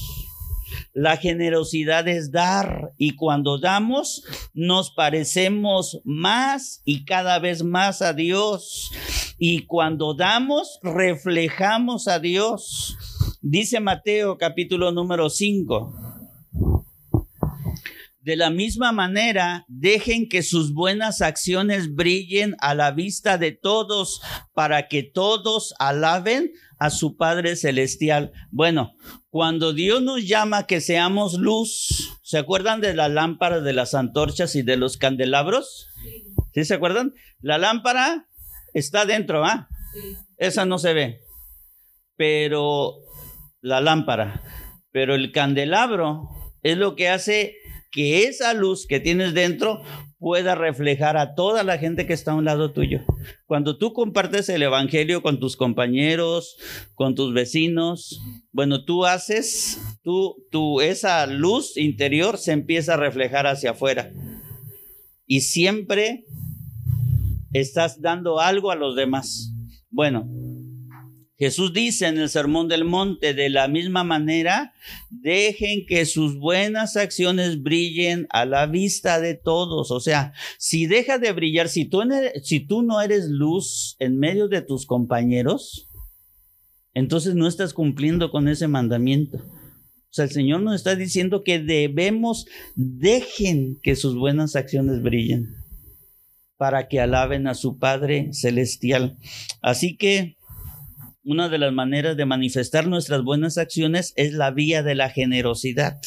La 0.93 1.19
generosidad 1.19 2.09
es 2.09 2.33
dar 2.33 2.93
y 2.97 3.17
cuando 3.17 3.59
damos 3.59 4.25
nos 4.55 4.91
parecemos 4.91 6.01
más 6.05 6.81
y 6.87 7.05
cada 7.05 7.39
vez 7.39 7.63
más 7.63 8.01
a 8.01 8.15
Dios. 8.15 8.91
Y 9.39 9.67
cuando 9.67 10.15
damos 10.15 10.79
reflejamos 10.83 12.09
a 12.09 12.19
Dios. 12.19 12.97
Dice 13.43 13.81
Mateo 13.81 14.39
capítulo 14.39 14.91
número 14.93 15.29
5. 15.29 16.06
De 18.27 18.35
la 18.35 18.51
misma 18.51 18.91
manera, 18.91 19.65
dejen 19.69 20.29
que 20.29 20.43
sus 20.43 20.75
buenas 20.75 21.23
acciones 21.23 21.95
brillen 21.95 22.57
a 22.59 22.75
la 22.75 22.91
vista 22.91 23.39
de 23.39 23.53
todos 23.53 24.21
para 24.53 24.89
que 24.89 25.05
todos 25.05 25.77
alaben 25.79 26.51
a 26.81 26.91
su 26.91 27.17
Padre 27.17 27.55
Celestial. 27.55 28.33
Bueno, 28.51 28.95
cuando 29.31 29.73
Dios 29.73 30.03
nos 30.03 30.27
llama 30.27 30.67
que 30.67 30.81
seamos 30.81 31.35
luz, 31.35 32.19
¿se 32.25 32.39
acuerdan 32.39 32.81
de 32.81 32.95
la 32.95 33.09
lámpara, 33.09 33.61
de 33.61 33.73
las 33.73 33.95
antorchas 33.95 34.57
y 34.57 34.63
de 34.63 34.77
los 34.77 34.97
candelabros? 34.97 35.87
¿Sí 36.53 36.65
se 36.65 36.75
acuerdan? 36.75 37.15
La 37.39 37.59
lámpara 37.59 38.27
está 38.75 39.07
dentro, 39.07 39.45
¿ah? 39.45 39.69
Esa 40.37 40.65
no 40.65 40.81
se 40.81 40.95
ve. 40.95 41.21
Pero 42.17 42.97
la 43.61 43.81
lámpara, 43.81 44.43
pero 44.91 45.15
el 45.15 45.31
candelabro 45.31 46.29
es 46.65 46.77
lo 46.77 46.97
que 46.97 47.09
hace 47.09 47.55
que 47.97 48.25
esa 48.25 48.53
luz 48.53 48.87
que 48.87 49.01
tienes 49.01 49.33
dentro 49.33 49.81
pueda 50.19 50.55
reflejar 50.55 51.17
a 51.17 51.35
toda 51.35 51.63
la 51.63 51.79
gente 51.79 52.07
que 52.07 52.13
está 52.13 52.33
a 52.33 52.35
un 52.35 52.45
lado 52.45 52.75
tuyo. 52.75 53.01
Cuando 53.47 53.79
tú 53.79 53.95
compartes 53.95 54.51
el 54.51 54.63
Evangelio 54.63 55.23
con 55.23 55.41
tus 55.41 55.57
compañeros, 55.57 56.59
con 56.95 57.15
tus 57.15 57.33
vecinos, 57.33 58.21
bueno, 58.53 58.85
tú 58.85 59.07
haces, 59.07 59.81
tú, 60.03 60.37
tú, 60.51 60.83
esa 60.83 61.27
luz 61.27 61.79
interior 61.79 62.37
se 62.37 62.53
empieza 62.53 62.95
a 62.95 62.99
reflejar 62.99 63.47
hacia 63.47 63.71
afuera. 63.71 64.13
Y 65.25 65.41
siempre 65.41 66.27
estás 67.55 68.03
dando 68.03 68.41
algo 68.41 68.71
a 68.71 68.77
los 68.77 68.95
demás. 68.95 69.55
Bueno, 69.89 70.29
Jesús 71.39 71.75
dice 71.75 72.07
en 72.07 72.17
el 72.17 72.31
Sermón 72.31 72.67
del 72.69 72.85
Monte, 72.85 73.35
de 73.35 73.51
la 73.51 73.69
misma 73.69 74.05
manera, 74.05 74.73
dejen 75.11 75.85
que 75.87 76.07
sus 76.07 76.39
buenas 76.39 76.97
acciones 76.97 77.63
brillen 77.63 78.27
a 78.31 78.47
la 78.47 78.67
vista 78.67 79.21
de 79.21 79.35
todos. 79.35 79.91
O 79.91 80.01
sea, 80.01 80.33
si 80.59 80.87
deja 80.87 81.19
de 81.19 81.33
brillar, 81.33 81.69
si 81.69 81.85
tú, 81.85 82.03
si 82.43 82.61
tú 82.61 82.83
no 82.83 83.03
eres 83.03 83.29
luz 83.29 83.97
en 83.99 84.19
medio 84.19 84.49
de 84.49 84.63
tus 84.63 84.87
compañeros, 84.87 85.89
entonces 86.95 87.35
no 87.35 87.47
estás 87.47 87.75
cumpliendo 87.75 88.31
con 88.31 88.49
ese 88.49 88.67
mandamiento. 88.67 89.37
O 89.37 90.13
sea, 90.17 90.25
el 90.25 90.31
Señor 90.31 90.63
nos 90.63 90.75
está 90.75 90.97
diciendo 90.97 91.45
que 91.45 91.59
debemos, 91.59 92.47
dejen 92.75 93.79
que 93.83 93.97
sus 93.97 94.17
buenas 94.17 94.57
acciones 94.57 95.03
brillen 95.03 95.55
para 96.57 96.89
que 96.89 97.01
alaben 97.01 97.47
a 97.47 97.55
su 97.55 97.79
Padre 97.79 98.31
Celestial. 98.33 99.19
Así 99.61 99.99
que 99.99 100.36
una 101.27 101.49
de 101.49 101.59
las 101.59 101.73
maneras 101.73 102.17
de 102.17 102.25
manifestar 102.25 102.87
nuestras 102.87 103.25
buenas 103.25 103.59
acciones 103.59 104.13
es 104.15 104.33
la 104.33 104.53
vía 104.53 104.85
de 104.85 104.95
la 104.95 105.11
generosidad. 105.11 106.01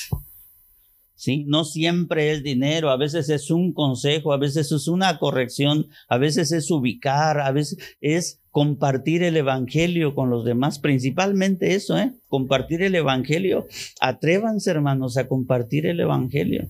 ¿Sí? 1.14 1.44
No 1.46 1.66
siempre 1.66 2.32
es 2.32 2.42
dinero, 2.42 2.90
a 2.90 2.96
veces 2.96 3.28
es 3.28 3.52
un 3.52 3.74
consejo, 3.74 4.32
a 4.32 4.38
veces 4.38 4.72
es 4.72 4.88
una 4.88 5.20
corrección, 5.20 5.88
a 6.08 6.18
veces 6.18 6.54
es 6.54 6.72
ubicar, 6.72 7.42
a 7.42 7.52
veces 7.52 7.98
es 8.00 8.42
compartir 8.50 9.24
el 9.24 9.36
evangelio 9.36 10.16
con 10.16 10.30
los 10.30 10.46
demás, 10.46 10.80
principalmente 10.80 11.76
eso, 11.76 11.98
¿eh? 11.98 12.14
Compartir 12.30 12.82
el 12.82 12.96
evangelio. 12.96 13.68
Atrévanse, 14.00 14.72
hermanos, 14.72 15.18
a 15.18 15.28
compartir 15.28 15.86
el 15.86 16.00
evangelio. 16.00 16.70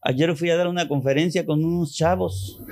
Ayer 0.00 0.34
fui 0.34 0.48
a 0.48 0.56
dar 0.56 0.68
una 0.68 0.88
conferencia 0.88 1.44
con 1.44 1.62
unos 1.62 1.94
chavos 1.94 2.62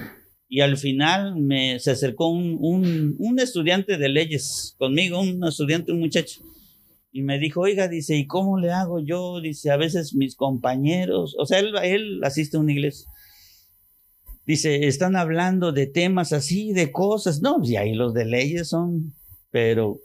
y 0.49 0.61
al 0.61 0.77
final 0.77 1.37
me, 1.37 1.79
se 1.79 1.91
acercó 1.91 2.29
un, 2.29 3.17
un, 3.19 3.39
estudiante 3.39 3.99
de 3.99 4.09
leyes 4.09 4.75
conmigo, 4.79 5.21
un 5.21 5.45
estudiante, 5.45 5.93
un 5.93 6.01
muchacho, 6.01 6.41
y 7.13 7.23
me 7.23 7.39
dijo, 7.39 7.61
oiga, 7.61 7.89
dice, 7.89 8.17
¿y 8.17 8.27
cómo 8.27 8.59
le 8.59 8.71
hago 8.71 9.01
yo? 9.01 9.41
Dice, 9.41 9.71
a 9.71 9.77
veces 9.77 10.15
mis 10.15 10.37
compañeros, 10.37 11.37
o 11.39 11.45
sea, 11.45 11.59
él, 11.59 11.75
él 11.83 12.21
asiste 12.23 12.57
a 12.57 12.61
una 12.61 12.73
iglesia. 12.73 13.11
Dice, 14.47 14.87
están 14.87 15.17
hablando 15.17 15.73
de 15.73 15.87
temas 15.87 16.33
así, 16.33 16.73
de 16.73 16.91
cosas. 16.91 17.43
No, 17.43 17.61
y 17.63 17.77
ahí 17.77 17.93
los 17.93 18.15
de 18.15 18.25
leyes 18.25 18.69
son, 18.69 19.15
pero 19.51 20.01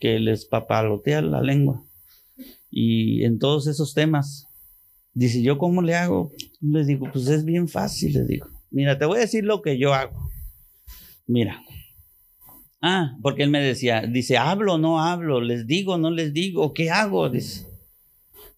que 0.00 0.18
les 0.18 0.46
papalotea 0.46 1.20
la 1.20 1.42
lengua. 1.42 1.84
Y 2.70 3.24
en 3.24 3.38
todos 3.38 3.66
esos 3.66 3.92
temas, 3.92 4.46
dice, 5.12 5.42
¿yo 5.42 5.58
cómo 5.58 5.82
le 5.82 5.96
hago? 5.96 6.32
Les 6.62 6.86
digo, 6.86 7.08
pues 7.12 7.28
es 7.28 7.44
bien 7.44 7.68
fácil, 7.68 8.14
les 8.14 8.26
digo. 8.26 8.53
Mira, 8.74 8.98
te 8.98 9.06
voy 9.06 9.18
a 9.18 9.20
decir 9.20 9.44
lo 9.44 9.62
que 9.62 9.78
yo 9.78 9.94
hago. 9.94 10.30
Mira. 11.28 11.62
Ah, 12.82 13.16
porque 13.22 13.44
él 13.44 13.50
me 13.50 13.62
decía, 13.62 14.02
dice, 14.02 14.36
hablo, 14.36 14.78
no 14.78 15.00
hablo, 15.00 15.40
les 15.40 15.68
digo, 15.68 15.96
no 15.96 16.10
les 16.10 16.34
digo, 16.34 16.74
¿qué 16.74 16.90
hago? 16.90 17.30
Dice, 17.30 17.66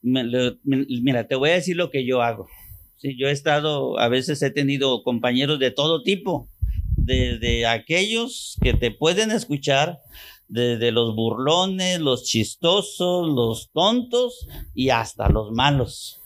mira, 0.02 1.28
te 1.28 1.34
voy 1.34 1.50
a 1.50 1.54
decir 1.56 1.76
lo 1.76 1.90
que 1.90 2.06
yo 2.06 2.22
hago. 2.22 2.48
Sí, 2.96 3.14
yo 3.18 3.28
he 3.28 3.30
estado, 3.30 3.98
a 4.00 4.08
veces 4.08 4.40
he 4.42 4.50
tenido 4.50 5.02
compañeros 5.02 5.58
de 5.58 5.70
todo 5.70 6.02
tipo, 6.02 6.48
desde 6.96 7.66
aquellos 7.66 8.56
que 8.62 8.72
te 8.72 8.90
pueden 8.90 9.30
escuchar, 9.30 10.00
desde 10.48 10.92
los 10.92 11.14
burlones, 11.14 12.00
los 12.00 12.24
chistosos, 12.24 13.28
los 13.28 13.70
tontos 13.70 14.48
y 14.74 14.88
hasta 14.88 15.28
los 15.28 15.52
malos. 15.52 16.22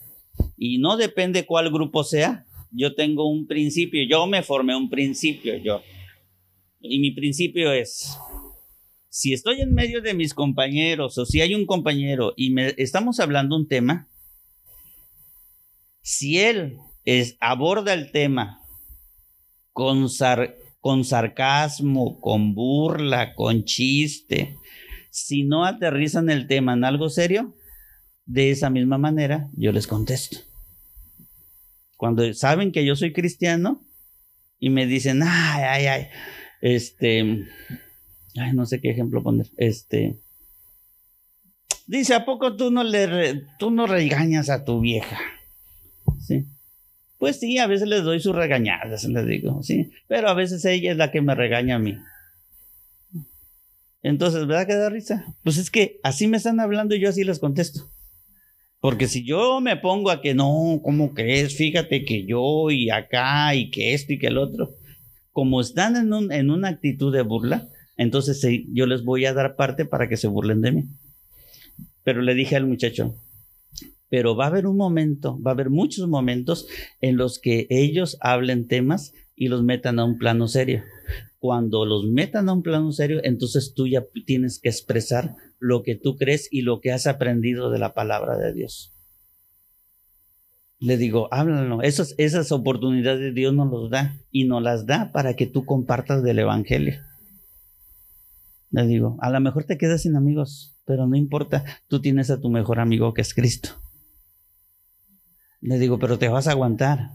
Y 0.57 0.79
no 0.79 0.97
depende 0.97 1.45
cuál 1.45 1.73
grupo 1.73 2.05
sea, 2.05 2.47
yo 2.73 2.95
tengo 2.95 3.29
un 3.29 3.47
principio, 3.47 4.03
yo 4.09 4.27
me 4.27 4.43
formé 4.43 4.77
un 4.77 4.89
principio, 4.89 5.57
yo. 5.57 5.83
Y 6.81 6.99
mi 6.99 7.11
principio 7.11 7.73
es, 7.73 8.17
si 9.09 9.33
estoy 9.33 9.61
en 9.61 9.75
medio 9.75 10.01
de 10.01 10.15
mis 10.15 10.35
compañeros 10.35 11.19
o 11.19 11.27
si 11.27 11.41
hay 11.41 11.55
un 11.55 11.67
compañero 11.67 12.33
y 12.37 12.51
me 12.51 12.75
estamos 12.79 13.21
hablando 13.21 13.57
un 13.57 13.69
tema, 13.69 14.09
si 16.01 16.39
él 16.39 16.79
es, 17.05 17.37
aborda 17.41 17.93
el 17.93 18.13
tema 18.13 18.61
con, 19.73 20.07
con 20.81 21.05
sarcasmo, 21.05 22.21
con 22.21 22.55
burla, 22.55 23.35
con 23.35 23.65
chiste, 23.65 24.57
si 25.11 25.43
no 25.43 25.65
aterrizan 25.65 26.31
el 26.31 26.47
tema 26.47 26.73
en 26.73 26.85
algo 26.85 27.09
serio, 27.11 27.55
de 28.27 28.51
esa 28.51 28.71
misma 28.71 28.97
manera 28.97 29.49
yo 29.55 29.73
les 29.73 29.87
contesto. 29.87 30.50
Cuando 32.01 32.33
saben 32.33 32.73
que 32.73 32.87
yo 32.87 32.97
soy 32.97 33.13
cristiano 33.13 33.85
y 34.59 34.71
me 34.71 34.87
dicen, 34.87 35.21
ay, 35.23 35.65
ay, 35.65 35.87
ay, 35.87 36.07
este, 36.63 37.45
ay, 38.37 38.55
no 38.55 38.65
sé 38.65 38.81
qué 38.81 38.89
ejemplo 38.89 39.23
poner, 39.23 39.49
este, 39.59 40.19
dice, 41.87 42.15
¿a 42.15 42.25
poco 42.25 42.57
tú 42.57 42.71
no 42.71 42.85
le, 42.85 43.45
tú 43.59 43.71
no 43.71 43.87
regañas 43.87 44.49
a 44.49 44.65
tu 44.65 44.81
vieja? 44.81 45.19
Sí. 46.27 46.47
Pues 47.19 47.39
sí, 47.39 47.59
a 47.59 47.67
veces 47.67 47.87
les 47.87 48.03
doy 48.03 48.19
sus 48.19 48.35
regañadas, 48.35 49.05
les 49.05 49.27
digo, 49.27 49.63
sí, 49.63 49.91
pero 50.09 50.31
a 50.31 50.35
veces 50.35 50.65
ella 50.65 50.93
es 50.93 50.97
la 50.97 51.11
que 51.11 51.21
me 51.21 51.35
regaña 51.35 51.77
a 51.77 51.81
mí. 51.81 51.99
Entonces, 54.03 54.47
¿verdad 54.47 54.67
que 54.67 54.75
da 54.75 54.89
risa? 54.89 55.27
Pues 55.45 55.59
es 55.59 55.71
que 55.71 56.01
así 56.03 56.29
me 56.29 56.39
están 56.39 56.61
hablando 56.61 56.95
y 56.95 57.01
yo 57.01 57.11
así 57.11 57.25
les 57.25 57.41
contesto. 57.41 57.90
Porque 58.81 59.09
si 59.09 59.25
yo 59.25 59.61
me 59.61 59.77
pongo 59.77 60.11
a 60.11 60.23
que 60.23 60.35
no, 60.35 60.81
¿cómo 60.83 61.13
crees? 61.13 61.57
Fíjate 61.57 62.05
que 62.05 62.25
yo 62.25 62.71
y 62.71 62.91
acá 62.91 63.55
y 63.55 63.71
que 63.71 63.93
esto 63.93 64.15
y 64.15 64.19
que 64.19 64.29
el 64.29 64.39
otro, 64.39 64.71
como 65.33 65.61
están 65.61 65.97
en, 65.97 66.13
un, 66.13 66.33
en 66.33 66.51
una 66.51 66.69
actitud 66.69 67.13
de 67.13 67.23
burla, 67.23 67.69
entonces 67.99 68.43
yo 68.73 68.87
les 68.87 69.05
voy 69.05 69.27
a 69.27 69.35
dar 69.35 69.57
parte 69.57 69.85
para 69.85 70.09
que 70.09 70.17
se 70.17 70.29
burlen 70.29 70.63
de 70.63 70.73
mí. 70.73 70.85
Pero 72.03 72.23
le 72.23 72.35
dije 72.35 72.57
al 72.57 72.67
muchacho, 72.67 73.15
pero 74.09 74.35
va 74.35 74.45
a 74.45 74.49
haber 74.49 74.67
un 74.67 74.79
momento, 74.79 75.39
va 75.43 75.51
a 75.51 75.55
haber 75.55 75.69
muchos 75.69 76.09
momentos 76.09 76.67
en 77.03 77.19
los 77.19 77.39
que 77.39 77.67
ellos 77.69 78.17
hablen 78.21 78.67
temas 78.67 79.13
y 79.37 79.49
los 79.49 79.63
metan 79.63 79.99
a 79.99 80.05
un 80.05 80.19
plano 80.19 80.49
serio. 80.49 80.83
Cuando 81.41 81.87
los 81.87 82.05
metan 82.05 82.49
a 82.49 82.53
un 82.53 82.63
plano 82.63 82.93
serio, 82.93 83.21
entonces 83.25 83.73
tú 83.75 83.89
ya 83.89 84.05
tienes 84.27 84.61
que 84.61 84.69
expresar 84.69 85.35
lo 85.59 85.83
que 85.83 85.95
tú 85.95 86.17
crees 86.17 86.49
y 86.53 86.61
lo 86.61 86.81
que 86.81 86.93
has 86.93 87.07
aprendido 87.07 87.71
de 87.71 87.79
la 87.79 87.95
palabra 87.95 88.37
de 88.37 88.53
Dios. 88.53 88.93
Le 90.79 90.99
digo, 90.99 91.29
háblalo. 91.33 91.81
Esas, 91.83 92.15
esas 92.19 92.53
oportunidades 92.53 93.35
Dios 93.35 93.55
nos 93.55 93.71
los 93.71 93.91
da 93.91 94.19
y 94.31 94.45
nos 94.45 94.63
las 94.63 94.85
da 94.85 95.13
para 95.13 95.35
que 95.35 95.47
tú 95.47 95.65
compartas 95.65 96.23
del 96.23 96.41
Evangelio. 96.41 97.01
Le 98.71 98.87
digo, 98.87 99.17
a 99.21 99.31
lo 99.31 99.41
mejor 99.41 99.65
te 99.65 99.79
quedas 99.79 100.03
sin 100.03 100.17
amigos, 100.17 100.79
pero 100.85 101.07
no 101.07 101.17
importa, 101.17 101.65
tú 101.89 102.03
tienes 102.03 102.31
a 102.31 102.39
tu 102.39 102.51
mejor 102.51 102.81
amigo 102.81 103.15
que 103.15 103.23
es 103.23 103.33
Cristo. 103.33 103.71
Le 105.63 105.79
digo, 105.79 105.99
pero 105.99 106.19
te 106.19 106.29
vas 106.29 106.47
a 106.47 106.53
aguantar. 106.53 107.11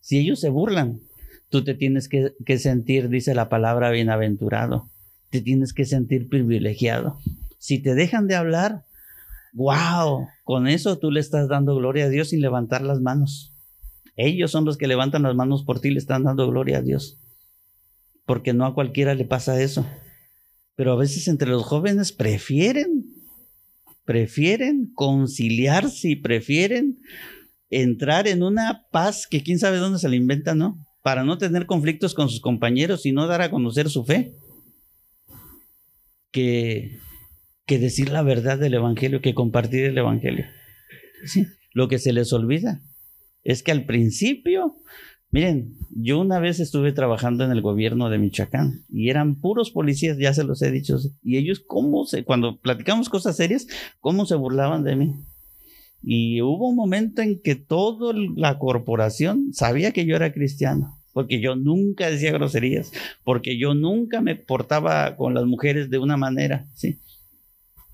Si 0.00 0.18
ellos 0.18 0.38
se 0.38 0.48
burlan, 0.48 1.00
tú 1.48 1.64
te 1.64 1.74
tienes 1.74 2.08
que, 2.08 2.32
que 2.44 2.58
sentir, 2.58 3.08
dice 3.08 3.34
la 3.34 3.48
palabra, 3.48 3.90
bienaventurado. 3.90 4.90
Te 5.30 5.40
tienes 5.40 5.72
que 5.72 5.84
sentir 5.84 6.28
privilegiado. 6.28 7.18
Si 7.58 7.78
te 7.78 7.94
dejan 7.94 8.26
de 8.26 8.36
hablar, 8.36 8.84
wow, 9.54 10.28
con 10.42 10.68
eso 10.68 10.98
tú 10.98 11.10
le 11.10 11.20
estás 11.20 11.48
dando 11.48 11.74
gloria 11.76 12.06
a 12.06 12.08
Dios 12.08 12.28
sin 12.28 12.40
levantar 12.40 12.82
las 12.82 13.00
manos. 13.00 13.52
Ellos 14.16 14.50
son 14.50 14.64
los 14.64 14.76
que 14.76 14.86
levantan 14.86 15.22
las 15.22 15.34
manos 15.34 15.64
por 15.64 15.80
ti, 15.80 15.90
le 15.90 15.98
están 15.98 16.24
dando 16.24 16.48
gloria 16.48 16.78
a 16.78 16.82
Dios. 16.82 17.18
Porque 18.26 18.52
no 18.52 18.66
a 18.66 18.74
cualquiera 18.74 19.14
le 19.14 19.24
pasa 19.24 19.60
eso. 19.60 19.86
Pero 20.76 20.92
a 20.92 20.96
veces 20.96 21.28
entre 21.28 21.48
los 21.48 21.64
jóvenes 21.64 22.12
prefieren, 22.12 23.06
prefieren 24.04 24.92
conciliarse 24.94 26.10
y 26.10 26.16
prefieren 26.16 27.00
entrar 27.70 28.28
en 28.28 28.42
una 28.42 28.86
paz 28.90 29.26
que 29.28 29.42
quién 29.42 29.58
sabe 29.58 29.78
dónde 29.78 29.98
se 29.98 30.08
le 30.08 30.16
inventa, 30.16 30.54
¿no? 30.54 30.84
Para 31.04 31.22
no 31.22 31.38
tener 31.38 31.66
conflictos 31.66 32.14
con 32.14 32.28
sus 32.28 32.40
compañeros 32.40 33.06
y 33.06 33.12
no 33.12 33.28
dar 33.28 33.42
a 33.42 33.50
conocer 33.50 33.88
su 33.88 34.04
fe. 34.04 34.34
Que 36.32 36.98
que 37.66 37.78
decir 37.78 38.10
la 38.10 38.22
verdad 38.22 38.58
del 38.58 38.74
Evangelio, 38.74 39.20
que 39.20 39.34
compartir 39.34 39.84
el 39.84 39.98
Evangelio. 39.98 40.46
¿Sí? 41.24 41.46
Lo 41.72 41.88
que 41.88 41.98
se 41.98 42.12
les 42.12 42.32
olvida 42.32 42.82
es 43.42 43.62
que 43.62 43.72
al 43.72 43.84
principio, 43.84 44.76
miren, 45.30 45.76
yo 45.90 46.20
una 46.20 46.38
vez 46.38 46.60
estuve 46.60 46.92
trabajando 46.92 47.44
en 47.44 47.50
el 47.50 47.62
gobierno 47.62 48.10
de 48.10 48.18
Michoacán 48.18 48.84
y 48.88 49.10
eran 49.10 49.40
puros 49.40 49.70
policías, 49.70 50.18
ya 50.18 50.34
se 50.34 50.44
los 50.44 50.62
he 50.62 50.70
dicho, 50.70 50.98
y 51.22 51.38
ellos 51.38 51.62
cómo 51.66 52.04
se, 52.04 52.24
cuando 52.24 52.60
platicamos 52.60 53.08
cosas 53.08 53.36
serias, 53.36 53.66
cómo 54.00 54.26
se 54.26 54.34
burlaban 54.34 54.84
de 54.84 54.96
mí. 54.96 55.14
Y 56.06 56.42
hubo 56.42 56.68
un 56.68 56.76
momento 56.76 57.22
en 57.22 57.40
que 57.40 57.54
toda 57.54 58.12
la 58.36 58.58
corporación 58.58 59.54
sabía 59.54 59.92
que 59.92 60.04
yo 60.04 60.16
era 60.16 60.34
cristiano, 60.34 60.98
porque 61.14 61.40
yo 61.40 61.56
nunca 61.56 62.10
decía 62.10 62.32
groserías, 62.32 62.92
porque 63.24 63.56
yo 63.58 63.72
nunca 63.72 64.20
me 64.20 64.36
portaba 64.36 65.16
con 65.16 65.32
las 65.32 65.46
mujeres 65.46 65.88
de 65.88 65.98
una 65.98 66.18
manera, 66.18 66.66
¿sí? 66.74 66.98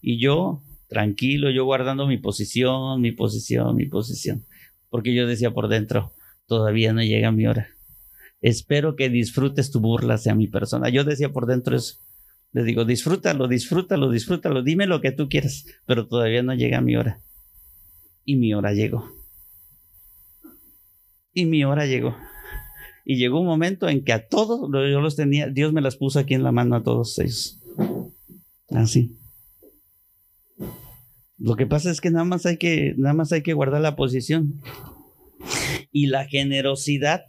Y 0.03 0.19
yo, 0.19 0.61
tranquilo, 0.89 1.51
yo 1.51 1.65
guardando 1.65 2.09
mi 2.09 2.19
posición, 2.19 3.01
mi 3.01 3.13
posición, 3.13 3.77
mi 3.77 3.87
posición, 3.87 4.45
porque 4.89 5.15
yo 5.15 5.29
decía 5.29 5.53
por 5.53 5.69
dentro, 5.69 6.13
todavía 6.47 6.93
no 6.93 7.05
llega 7.05 7.31
mi 7.31 7.47
hora. 7.47 7.69
Espero 8.41 8.97
que 8.97 9.09
disfrutes 9.09 9.71
tu 9.71 9.79
burla 9.79 10.15
hacia 10.15 10.35
mi 10.35 10.49
persona. 10.49 10.89
Yo 10.89 11.05
decía 11.05 11.31
por 11.31 11.47
dentro 11.47 11.77
eso. 11.77 11.97
Le 12.53 12.65
digo, 12.65 12.85
disfrútalo, 12.85 13.47
disfrútalo, 13.47 14.11
disfrútalo, 14.11 14.65
dime 14.65 14.87
lo 14.87 15.01
que 15.01 15.13
tú 15.13 15.29
quieras, 15.29 15.67
pero 15.87 16.09
todavía 16.09 16.43
no 16.43 16.55
llega 16.55 16.81
mi 16.81 16.97
hora. 16.97 17.21
Y 18.31 18.37
mi 18.37 18.55
hora 18.55 18.73
llegó. 18.73 19.11
Y 21.33 21.47
mi 21.47 21.65
hora 21.65 21.85
llegó. 21.85 22.15
Y 23.05 23.17
llegó 23.17 23.41
un 23.41 23.47
momento 23.47 23.89
en 23.89 24.05
que 24.05 24.13
a 24.13 24.29
todos, 24.29 24.71
yo 24.73 25.01
los 25.01 25.17
tenía, 25.17 25.49
Dios 25.49 25.73
me 25.73 25.81
las 25.81 25.97
puso 25.97 26.21
aquí 26.21 26.35
en 26.35 26.45
la 26.45 26.53
mano 26.53 26.77
a 26.77 26.85
todos 26.85 27.19
ellos. 27.19 27.61
Así. 28.69 29.17
Lo 31.39 31.57
que 31.57 31.67
pasa 31.67 31.91
es 31.91 32.01
que 32.01 32.13
nada 32.13 32.25
más 32.25 32.47
hay 32.47 32.57
que, 32.57 32.95
nada 32.99 33.15
más 33.15 33.33
hay 33.33 33.43
que 33.43 33.53
guardar 33.53 33.81
la 33.81 33.97
posición. 33.97 34.61
Y 35.91 36.07
la 36.07 36.29
generosidad 36.29 37.23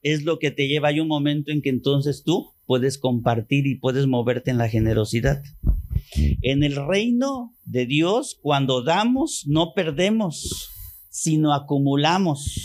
es 0.00 0.24
lo 0.24 0.38
que 0.38 0.52
te 0.52 0.68
lleva. 0.68 0.88
Hay 0.88 1.00
un 1.00 1.08
momento 1.08 1.52
en 1.52 1.60
que 1.60 1.68
entonces 1.68 2.22
tú 2.24 2.54
puedes 2.64 2.96
compartir 2.96 3.66
y 3.66 3.74
puedes 3.74 4.06
moverte 4.06 4.52
en 4.52 4.56
la 4.56 4.70
generosidad. 4.70 5.42
En 6.42 6.62
el 6.62 6.76
reino 6.76 7.54
de 7.64 7.86
Dios, 7.86 8.38
cuando 8.40 8.82
damos, 8.82 9.44
no 9.46 9.72
perdemos, 9.74 10.70
sino 11.10 11.52
acumulamos. 11.54 12.64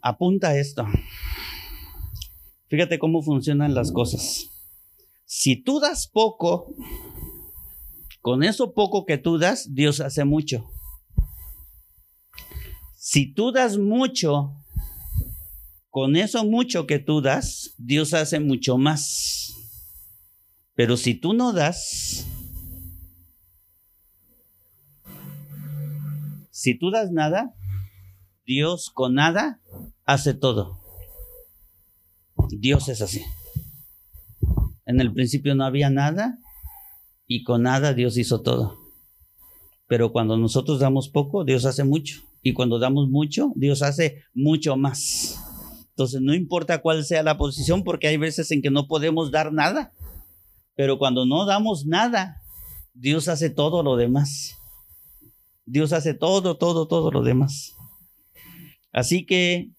Apunta 0.00 0.58
esto. 0.58 0.86
Fíjate 2.68 2.98
cómo 2.98 3.22
funcionan 3.22 3.74
las 3.74 3.92
cosas. 3.92 4.46
Si 5.24 5.56
tú 5.62 5.80
das 5.80 6.08
poco, 6.08 6.74
con 8.20 8.42
eso 8.42 8.72
poco 8.72 9.04
que 9.04 9.18
tú 9.18 9.38
das, 9.38 9.74
Dios 9.74 10.00
hace 10.00 10.24
mucho. 10.24 10.64
Si 12.96 13.32
tú 13.32 13.52
das 13.52 13.78
mucho, 13.78 14.54
con 15.90 16.16
eso 16.16 16.44
mucho 16.44 16.86
que 16.86 16.98
tú 16.98 17.20
das, 17.20 17.74
Dios 17.78 18.14
hace 18.14 18.40
mucho 18.40 18.78
más. 18.78 19.43
Pero 20.74 20.96
si 20.96 21.14
tú 21.14 21.34
no 21.34 21.52
das, 21.52 22.26
si 26.50 26.78
tú 26.78 26.90
das 26.90 27.12
nada, 27.12 27.54
Dios 28.46 28.90
con 28.92 29.14
nada 29.14 29.60
hace 30.04 30.34
todo. 30.34 30.80
Dios 32.50 32.88
es 32.88 33.00
así. 33.00 33.22
En 34.86 35.00
el 35.00 35.12
principio 35.12 35.54
no 35.54 35.64
había 35.64 35.90
nada 35.90 36.38
y 37.26 37.42
con 37.42 37.62
nada 37.62 37.94
Dios 37.94 38.18
hizo 38.18 38.42
todo. 38.42 38.78
Pero 39.86 40.12
cuando 40.12 40.36
nosotros 40.36 40.80
damos 40.80 41.08
poco, 41.08 41.44
Dios 41.44 41.64
hace 41.64 41.84
mucho. 41.84 42.22
Y 42.42 42.52
cuando 42.52 42.78
damos 42.78 43.08
mucho, 43.08 43.52
Dios 43.54 43.82
hace 43.82 44.24
mucho 44.34 44.76
más. 44.76 45.40
Entonces, 45.90 46.20
no 46.20 46.34
importa 46.34 46.82
cuál 46.82 47.04
sea 47.04 47.22
la 47.22 47.38
posición, 47.38 47.84
porque 47.84 48.08
hay 48.08 48.16
veces 48.16 48.50
en 48.50 48.60
que 48.60 48.70
no 48.70 48.88
podemos 48.88 49.30
dar 49.30 49.52
nada. 49.52 49.92
Pero 50.74 50.98
cuando 50.98 51.26
no 51.26 51.46
damos 51.46 51.86
nada, 51.86 52.40
Dios 52.94 53.28
hace 53.28 53.50
todo 53.50 53.82
lo 53.82 53.96
demás. 53.96 54.56
Dios 55.66 55.92
hace 55.92 56.14
todo, 56.14 56.56
todo, 56.56 56.86
todo 56.88 57.10
lo 57.10 57.22
demás. 57.22 57.74
Así 58.92 59.24
que 59.26 59.70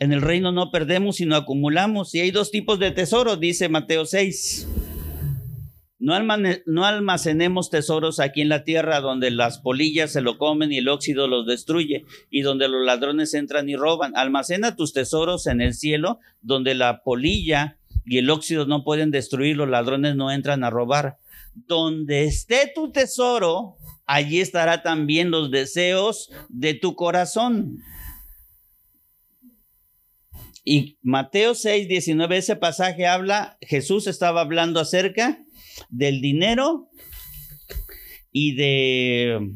en 0.00 0.12
el 0.12 0.22
reino 0.22 0.52
no 0.52 0.70
perdemos, 0.70 1.16
sino 1.16 1.36
acumulamos. 1.36 2.14
Y 2.14 2.20
hay 2.20 2.30
dos 2.30 2.50
tipos 2.50 2.78
de 2.78 2.90
tesoros, 2.90 3.40
dice 3.40 3.68
Mateo 3.68 4.06
6. 4.06 4.68
No, 5.98 6.84
almacenemos 6.84 7.70
tesoros 7.70 8.20
aquí 8.20 8.42
en 8.42 8.50
la 8.50 8.62
tierra 8.64 9.00
donde 9.00 9.30
las 9.30 9.60
polillas 9.60 10.12
se 10.12 10.20
lo 10.20 10.36
comen 10.36 10.70
y 10.70 10.78
el 10.78 10.88
óxido 10.88 11.28
los 11.28 11.46
destruye 11.46 12.04
y 12.30 12.42
donde 12.42 12.68
los 12.68 12.84
ladrones 12.84 13.32
entran 13.32 13.70
y 13.70 13.76
roban. 13.76 14.14
Almacena 14.14 14.76
tus 14.76 14.92
tesoros 14.92 15.46
en 15.46 15.62
el 15.62 15.72
cielo 15.72 16.18
donde 16.42 16.74
la 16.74 17.02
polilla 17.02 17.78
y 18.04 18.18
el 18.18 18.30
óxido 18.30 18.66
no 18.66 18.84
pueden 18.84 19.10
destruir, 19.10 19.56
los 19.56 19.68
ladrones 19.68 20.16
no 20.16 20.30
entran 20.30 20.64
a 20.64 20.70
robar. 20.70 21.18
Donde 21.54 22.24
esté 22.24 22.72
tu 22.74 22.90
tesoro, 22.90 23.76
allí 24.06 24.40
estará 24.40 24.82
también 24.82 25.30
los 25.30 25.50
deseos 25.50 26.30
de 26.48 26.74
tu 26.74 26.96
corazón. 26.96 27.78
Y 30.64 30.98
Mateo 31.02 31.54
6, 31.54 31.88
19, 31.88 32.38
ese 32.38 32.56
pasaje 32.56 33.06
habla, 33.06 33.58
Jesús 33.60 34.06
estaba 34.06 34.40
hablando 34.40 34.80
acerca 34.80 35.44
del 35.90 36.20
dinero 36.20 36.88
y 38.32 38.54
de 38.54 39.52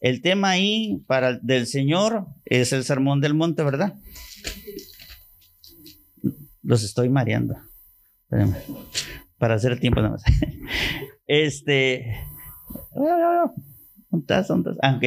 el 0.00 0.22
tema 0.22 0.50
ahí 0.50 1.02
para 1.06 1.38
del 1.38 1.66
Señor 1.66 2.26
es 2.44 2.72
el 2.72 2.84
sermón 2.84 3.20
del 3.20 3.34
monte, 3.34 3.62
¿verdad? 3.64 3.94
Los 6.62 6.82
estoy 6.82 7.08
mareando. 7.08 7.56
Para 9.38 9.54
hacer 9.54 9.78
tiempo 9.78 10.00
nada 10.00 10.12
más. 10.12 10.24
Este. 11.28 12.14
¿Dónde 12.94 14.70
Ah, 14.82 14.98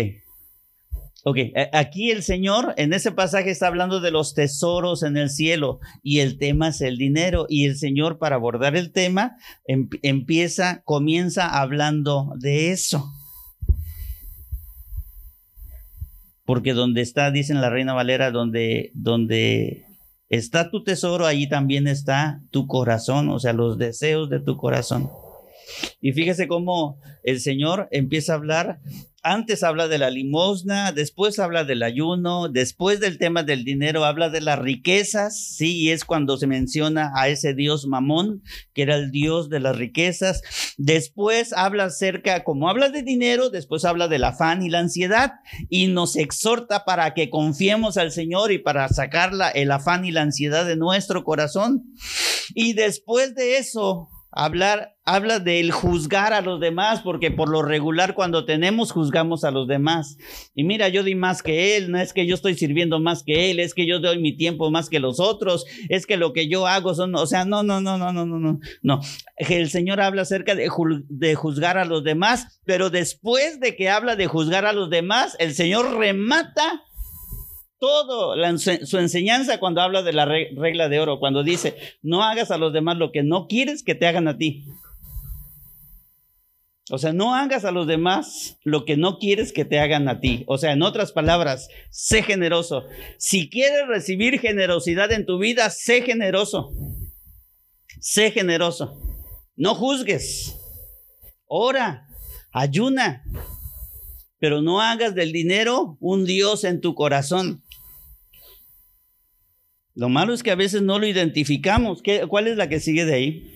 Ok, 1.26 1.38
aquí 1.74 2.12
el 2.12 2.24
Señor 2.24 2.74
en 2.78 2.94
ese 2.94 3.12
pasaje 3.12 3.50
está 3.50 3.68
hablando 3.68 4.00
de 4.00 4.10
los 4.10 4.34
tesoros 4.34 5.04
en 5.04 5.18
el 5.18 5.30
cielo 5.30 5.80
y 6.02 6.20
el 6.20 6.38
tema 6.38 6.70
es 6.70 6.80
el 6.80 6.98
dinero 6.98 7.46
y 7.50 7.66
el 7.66 7.76
Señor 7.76 8.20
para 8.20 8.38
abordar 8.38 8.78
el 8.78 8.94
tema 8.94 9.36
em, 9.68 9.90
empieza, 10.02 10.82
comienza 10.86 11.60
hablando 11.60 12.32
de 12.38 12.72
eso. 12.72 13.12
Porque 16.46 16.74
donde 16.74 17.02
está, 17.02 17.32
dicen 17.32 17.60
la 17.60 17.70
Reina 17.70 17.94
Valera, 17.94 18.32
donde, 18.32 18.92
donde 18.94 19.89
está 20.30 20.70
tu 20.70 20.84
tesoro, 20.84 21.26
allí 21.26 21.50
también 21.50 21.88
está 21.88 22.42
tu 22.52 22.68
corazón, 22.68 23.30
o 23.30 23.40
sea, 23.40 23.54
los 23.54 23.78
deseos 23.78 24.30
de 24.30 24.40
tu 24.40 24.58
corazón. 24.58 25.10
Y 26.02 26.14
fíjese 26.14 26.48
cómo 26.48 26.98
el 27.24 27.40
Señor 27.40 27.88
empieza 27.92 28.34
a 28.34 28.36
hablar 28.36 28.80
antes 29.24 29.64
habla 29.64 29.88
de 29.88 29.98
la 29.98 30.10
limosna, 30.10 30.92
después 30.92 31.40
habla 31.40 31.64
del 31.64 31.84
ayuno, 31.84 32.50
después 32.50 33.00
del 33.00 33.18
tema 33.18 33.44
del 33.44 33.64
dinero 33.64 34.06
habla 34.06 34.30
de 34.30 34.42
las 34.42 34.60
riquezas, 34.60 35.56
sí, 35.56 35.78
y 35.78 35.92
es 35.92 36.06
cuando 36.06 36.38
se 36.38 36.48
menciona 36.48 37.12
a 37.16 37.28
ese 37.28 37.54
dios 37.54 37.88
Mamón, 37.88 38.44
que 38.74 38.84
era 38.84 38.96
el 38.96 39.12
dios 39.12 39.50
de 39.50 39.60
las 39.60 39.78
riquezas. 39.78 40.42
Después 40.78 41.54
habla 41.54 41.86
acerca, 41.86 42.44
como 42.44 42.70
habla 42.70 42.90
de 42.90 43.04
dinero, 43.04 43.50
después 43.50 43.86
habla 43.86 44.08
del 44.08 44.24
afán 44.24 44.64
y 44.64 44.70
la 44.70 44.80
ansiedad 44.80 45.34
y 45.70 45.88
nos 45.88 46.16
exhorta 46.16 46.86
para 46.86 47.14
que 47.14 47.30
confiemos 47.30 47.98
al 47.98 48.12
Señor 48.12 48.52
y 48.52 48.60
para 48.60 48.88
sacarla 48.90 49.50
el 49.50 49.72
afán 49.72 50.06
y 50.06 50.12
la 50.12 50.22
ansiedad 50.22 50.66
de 50.66 50.76
nuestro 50.76 51.24
corazón. 51.24 51.84
Y 52.56 52.74
después 52.74 53.36
de 53.36 53.58
eso, 53.58 54.10
Hablar, 54.32 54.96
habla 55.06 55.40
del 55.40 55.72
juzgar 55.72 56.34
a 56.34 56.42
los 56.42 56.60
demás, 56.60 57.02
porque 57.02 57.32
por 57.32 57.50
lo 57.50 57.64
regular 57.64 58.14
cuando 58.14 58.46
tenemos 58.46 58.92
juzgamos 58.92 59.44
a 59.44 59.50
los 59.50 59.68
demás. 59.68 60.18
Y 60.54 60.64
mira, 60.64 60.88
yo 60.90 61.04
di 61.04 61.16
más 61.16 61.42
que 61.42 61.76
él, 61.76 61.92
no 61.92 62.00
es 62.00 62.14
que 62.14 62.28
yo 62.28 62.36
estoy 62.36 62.56
sirviendo 62.56 63.00
más 63.00 63.24
que 63.24 63.50
él, 63.50 63.60
es 63.60 63.74
que 63.74 63.88
yo 63.88 64.00
doy 64.00 64.20
mi 64.20 64.38
tiempo 64.38 64.70
más 64.70 64.90
que 64.90 65.00
los 65.00 65.20
otros, 65.20 65.66
es 65.90 66.06
que 66.06 66.18
lo 66.18 66.32
que 66.32 66.48
yo 66.48 66.68
hago 66.68 66.94
son, 66.94 67.16
o 67.16 67.26
sea, 67.26 67.44
no, 67.44 67.64
no, 67.64 67.82
no, 67.82 67.98
no, 67.98 68.14
no, 68.14 68.26
no, 68.26 68.40
no. 68.40 68.60
no. 68.84 69.02
El 69.38 69.70
Señor 69.70 70.00
habla 70.00 70.22
acerca 70.22 70.54
de 70.54 70.70
juzgar 71.36 71.78
a 71.78 71.86
los 71.86 72.04
demás, 72.04 72.62
pero 72.66 72.90
después 72.90 73.60
de 73.60 73.76
que 73.76 73.90
habla 73.90 74.16
de 74.16 74.28
juzgar 74.28 74.66
a 74.66 74.74
los 74.74 74.90
demás, 74.90 75.36
el 75.40 75.56
Señor 75.56 75.98
remata 75.98 76.84
todo 77.80 78.36
su 78.58 78.98
enseñanza 78.98 79.60
cuando 79.60 79.82
habla 79.82 80.04
de 80.04 80.14
la 80.14 80.26
regla 80.26 80.90
de 80.90 81.00
oro, 81.00 81.20
cuando 81.20 81.44
dice, 81.44 81.76
no 82.02 82.24
hagas 82.24 82.52
a 82.52 82.58
los 82.58 82.74
demás 82.74 82.98
lo 82.98 83.12
que 83.12 83.24
no 83.24 83.48
quieres 83.48 83.84
que 83.84 83.96
te 83.96 84.06
hagan 84.06 84.28
a 84.28 84.38
ti. 84.38 84.66
O 86.92 86.98
sea, 86.98 87.14
no 87.14 87.36
hagas 87.36 87.66
a 87.66 87.72
los 87.72 87.86
demás 87.86 88.58
lo 88.64 88.84
que 88.84 88.98
no 88.98 89.20
quieres 89.20 89.54
que 89.54 89.64
te 89.64 89.80
hagan 89.80 90.10
a 90.10 90.20
ti. 90.20 90.44
O 90.48 90.58
sea, 90.58 90.72
en 90.72 90.82
otras 90.82 91.12
palabras, 91.12 91.70
sé 91.92 92.24
generoso. 92.24 92.84
Si 93.20 93.50
quieres 93.50 93.88
recibir 93.88 94.40
generosidad 94.40 95.12
en 95.12 95.26
tu 95.28 95.38
vida, 95.38 95.70
sé 95.70 96.02
generoso. 96.02 96.72
Sé 98.00 98.32
generoso. 98.32 99.00
No 99.56 99.76
juzgues. 99.76 100.58
Ora, 101.46 102.08
ayuna. 102.52 103.24
Pero 104.40 104.62
no 104.62 104.82
hagas 104.82 105.14
del 105.14 105.32
dinero 105.32 105.98
un 106.00 106.26
Dios 106.26 106.64
en 106.64 106.82
tu 106.82 106.96
corazón. 106.96 107.62
Lo 110.00 110.08
malo 110.08 110.34
es 110.34 110.44
que 110.44 110.52
a 110.52 110.56
veces 110.56 110.82
no 110.82 110.98
lo 110.98 111.06
identificamos. 111.06 112.02
¿Qué, 112.02 112.26
¿Cuál 112.26 112.48
es 112.48 112.56
la 112.56 112.70
que 112.70 112.80
sigue 112.80 113.04
de 113.04 113.14
ahí? 113.14 113.54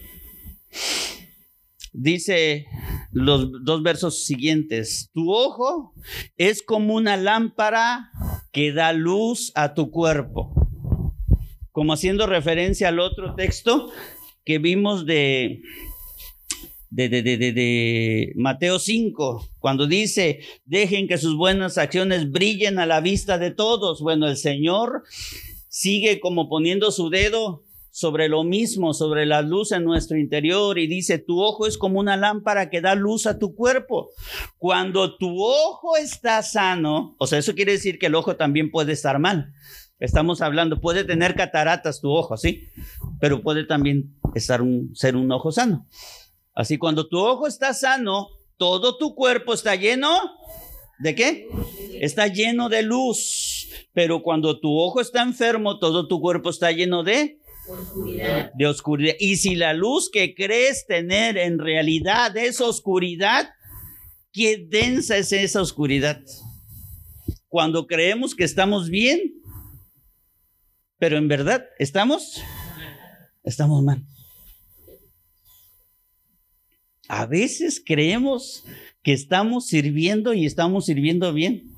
Dice 1.93 2.65
los 3.13 3.63
dos 3.63 3.81
versos 3.81 4.25
siguientes. 4.25 5.09
Tu 5.13 5.31
ojo 5.31 5.93
es 6.35 6.61
como 6.61 6.95
una 6.95 7.15
lámpara 7.15 8.11
que 8.51 8.73
da 8.73 8.91
luz 8.91 9.53
a 9.55 9.73
tu 9.73 9.89
cuerpo. 9.89 10.53
Como 11.71 11.93
haciendo 11.93 12.27
referencia 12.27 12.89
al 12.89 12.99
otro 12.99 13.35
texto 13.35 13.93
que 14.43 14.57
vimos 14.57 15.05
de, 15.05 15.61
de, 16.89 17.07
de, 17.07 17.21
de, 17.23 18.33
Mateo 18.35 18.79
5, 18.79 19.49
cuando 19.59 19.87
dice, 19.87 20.41
dejen 20.65 21.07
que 21.07 21.17
sus 21.17 21.37
buenas 21.37 21.77
acciones 21.77 22.29
brillen 22.29 22.79
a 22.79 22.85
la 22.85 22.99
vista 22.99 23.37
de 23.37 23.51
todos. 23.51 24.01
Bueno, 24.01 24.27
el 24.27 24.35
Señor 24.35 25.03
sigue 25.73 26.19
como 26.19 26.49
poniendo 26.49 26.91
su 26.91 27.09
dedo 27.09 27.63
sobre 27.89 28.29
lo 28.29 28.43
mismo, 28.43 28.93
sobre 28.93 29.25
la 29.25 29.41
luz 29.41 29.71
en 29.71 29.83
nuestro 29.83 30.19
interior 30.19 30.77
y 30.77 30.85
dice, 30.85 31.17
tu 31.17 31.41
ojo 31.41 31.65
es 31.65 31.79
como 31.79 31.99
una 31.99 32.15
lámpara 32.15 32.69
que 32.69 32.79
da 32.79 32.93
luz 32.93 33.25
a 33.25 33.39
tu 33.39 33.55
cuerpo. 33.55 34.11
Cuando 34.59 35.17
tu 35.17 35.35
ojo 35.43 35.97
está 35.97 36.43
sano, 36.43 37.15
o 37.17 37.25
sea, 37.25 37.39
eso 37.39 37.55
quiere 37.55 37.71
decir 37.71 37.97
que 37.97 38.05
el 38.05 38.13
ojo 38.13 38.35
también 38.35 38.69
puede 38.69 38.93
estar 38.93 39.17
mal. 39.17 39.51
Estamos 39.99 40.41
hablando, 40.41 40.79
puede 40.79 41.05
tener 41.05 41.33
cataratas 41.33 42.01
tu 42.01 42.11
ojo, 42.11 42.37
¿sí? 42.37 42.67
Pero 43.19 43.41
puede 43.41 43.65
también 43.65 44.15
estar 44.35 44.61
un, 44.61 44.95
ser 44.95 45.15
un 45.15 45.31
ojo 45.31 45.51
sano. 45.51 45.87
Así 46.53 46.77
cuando 46.77 47.07
tu 47.07 47.17
ojo 47.17 47.47
está 47.47 47.73
sano, 47.73 48.27
todo 48.57 48.95
tu 48.99 49.15
cuerpo 49.15 49.55
está 49.55 49.73
lleno 49.73 50.11
de 51.03 51.15
qué? 51.15 51.47
Está 51.99 52.27
lleno 52.27 52.69
de 52.69 52.81
luz. 52.81 53.69
Pero 53.93 54.23
cuando 54.23 54.59
tu 54.59 54.75
ojo 54.79 55.01
está 55.01 55.21
enfermo, 55.21 55.77
todo 55.77 56.07
tu 56.07 56.19
cuerpo 56.19 56.49
está 56.49 56.71
lleno 56.71 57.03
de 57.03 57.39
Oscuridad. 57.65 58.51
De 58.55 58.67
oscuridad. 58.67 59.13
Y 59.19 59.37
si 59.37 59.55
la 59.55 59.73
luz 59.73 60.09
que 60.11 60.35
crees 60.35 60.85
tener 60.85 61.37
en 61.37 61.59
realidad 61.59 62.35
es 62.35 62.59
oscuridad, 62.59 63.49
qué 64.33 64.65
densa 64.67 65.17
es 65.17 65.31
esa 65.31 65.61
oscuridad. 65.61 66.21
Cuando 67.47 67.87
creemos 67.87 68.35
que 68.35 68.43
estamos 68.43 68.89
bien, 68.89 69.19
pero 70.97 71.17
en 71.17 71.29
verdad 71.29 71.65
estamos, 71.79 72.41
estamos 73.43 73.81
mal. 73.81 74.03
A 77.07 77.25
veces 77.25 77.81
creemos 77.85 78.65
que 79.03 79.13
estamos 79.13 79.67
sirviendo 79.67 80.33
y 80.33 80.45
estamos 80.45 80.85
sirviendo 80.85 81.33
bien, 81.33 81.71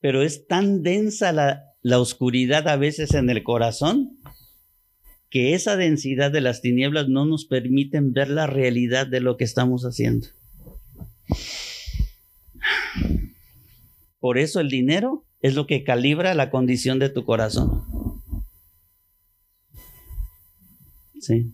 pero 0.00 0.22
es 0.22 0.46
tan 0.46 0.82
densa 0.82 1.32
la, 1.32 1.64
la 1.82 1.98
oscuridad 1.98 2.68
a 2.68 2.76
veces 2.76 3.14
en 3.14 3.28
el 3.30 3.42
corazón, 3.42 4.18
que 5.30 5.54
esa 5.54 5.76
densidad 5.76 6.30
de 6.30 6.42
las 6.42 6.60
tinieblas 6.60 7.08
no 7.08 7.24
nos 7.24 7.46
permiten 7.46 8.12
ver 8.12 8.28
la 8.28 8.46
realidad 8.46 9.06
de 9.06 9.20
lo 9.20 9.36
que 9.36 9.44
estamos 9.44 9.82
haciendo. 9.82 10.28
Por 14.20 14.38
eso 14.38 14.60
el 14.60 14.68
dinero 14.68 15.24
es 15.40 15.54
lo 15.54 15.66
que 15.66 15.82
calibra 15.82 16.34
la 16.34 16.50
condición 16.50 16.98
de 16.98 17.08
tu 17.08 17.24
corazón. 17.24 17.82
Sí. 21.20 21.52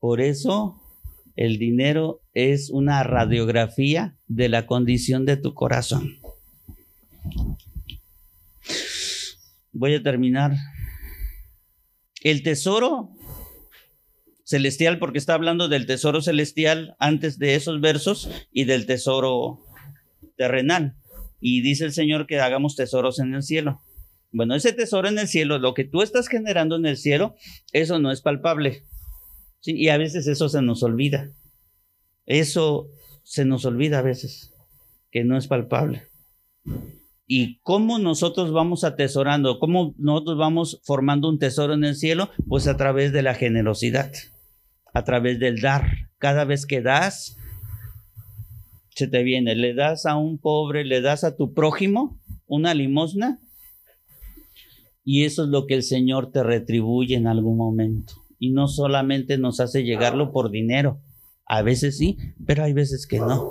Por 0.00 0.22
eso 0.22 0.80
el 1.36 1.58
dinero 1.58 2.22
es 2.34 2.70
una 2.70 3.02
radiografía 3.02 4.16
de 4.26 4.48
la 4.48 4.66
condición 4.66 5.26
de 5.26 5.36
tu 5.36 5.54
corazón. 5.54 6.18
Voy 9.72 9.94
a 9.94 10.02
terminar. 10.02 10.56
El 12.22 12.42
tesoro 12.42 13.10
celestial, 14.44 14.98
porque 14.98 15.18
está 15.18 15.34
hablando 15.34 15.68
del 15.68 15.86
tesoro 15.86 16.20
celestial 16.22 16.96
antes 16.98 17.38
de 17.38 17.54
esos 17.54 17.80
versos 17.80 18.28
y 18.52 18.64
del 18.64 18.84
tesoro 18.84 19.60
terrenal. 20.36 20.96
Y 21.40 21.62
dice 21.62 21.84
el 21.84 21.92
Señor 21.92 22.26
que 22.26 22.40
hagamos 22.40 22.74
tesoros 22.74 23.20
en 23.20 23.34
el 23.34 23.42
cielo. 23.42 23.80
Bueno, 24.32 24.54
ese 24.54 24.72
tesoro 24.72 25.08
en 25.08 25.18
el 25.18 25.28
cielo, 25.28 25.58
lo 25.58 25.74
que 25.74 25.84
tú 25.84 26.02
estás 26.02 26.28
generando 26.28 26.76
en 26.76 26.86
el 26.86 26.96
cielo, 26.96 27.36
eso 27.72 27.98
no 27.98 28.10
es 28.10 28.22
palpable. 28.22 28.84
Y 29.62 29.88
a 29.88 29.98
veces 29.98 30.26
eso 30.26 30.48
se 30.48 30.62
nos 30.62 30.82
olvida. 30.82 31.30
Eso 32.26 32.88
se 33.22 33.44
nos 33.44 33.64
olvida 33.64 33.98
a 33.98 34.02
veces, 34.02 34.54
que 35.10 35.24
no 35.24 35.36
es 35.36 35.46
palpable 35.46 36.10
y 37.32 37.60
cómo 37.60 38.00
nosotros 38.00 38.50
vamos 38.50 38.82
atesorando, 38.82 39.60
cómo 39.60 39.94
nosotros 39.98 40.36
vamos 40.36 40.80
formando 40.82 41.28
un 41.28 41.38
tesoro 41.38 41.74
en 41.74 41.84
el 41.84 41.94
cielo, 41.94 42.28
pues 42.48 42.66
a 42.66 42.76
través 42.76 43.12
de 43.12 43.22
la 43.22 43.34
generosidad, 43.34 44.10
a 44.92 45.04
través 45.04 45.38
del 45.38 45.60
dar. 45.60 46.10
Cada 46.18 46.44
vez 46.44 46.66
que 46.66 46.82
das, 46.82 47.36
se 48.96 49.06
te 49.06 49.22
viene, 49.22 49.54
le 49.54 49.74
das 49.74 50.06
a 50.06 50.16
un 50.16 50.38
pobre, 50.38 50.84
le 50.84 51.00
das 51.02 51.22
a 51.22 51.36
tu 51.36 51.54
prójimo 51.54 52.18
una 52.46 52.74
limosna, 52.74 53.38
y 55.04 55.22
eso 55.22 55.44
es 55.44 55.50
lo 55.50 55.68
que 55.68 55.74
el 55.74 55.84
Señor 55.84 56.32
te 56.32 56.42
retribuye 56.42 57.14
en 57.14 57.28
algún 57.28 57.56
momento. 57.56 58.19
Y 58.40 58.50
no 58.50 58.66
solamente 58.66 59.38
nos 59.38 59.60
hace 59.60 59.84
llegarlo 59.84 60.32
por 60.32 60.50
dinero, 60.50 61.00
a 61.46 61.62
veces 61.62 61.98
sí, 61.98 62.16
pero 62.44 62.64
hay 62.64 62.72
veces 62.72 63.06
que 63.06 63.20
no. 63.20 63.48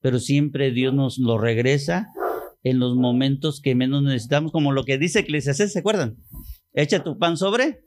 Pero 0.00 0.20
siempre 0.20 0.70
Dios 0.70 0.94
nos 0.94 1.18
lo 1.18 1.38
regresa 1.38 2.12
en 2.62 2.78
los 2.78 2.94
momentos 2.94 3.60
que 3.60 3.74
menos 3.74 4.02
necesitamos, 4.02 4.52
como 4.52 4.70
lo 4.70 4.84
que 4.84 4.98
dice 4.98 5.20
Eclesiastes, 5.20 5.72
¿se 5.72 5.80
acuerdan? 5.80 6.18
Echa 6.72 7.02
tu 7.02 7.18
pan 7.18 7.36
sobre 7.36 7.80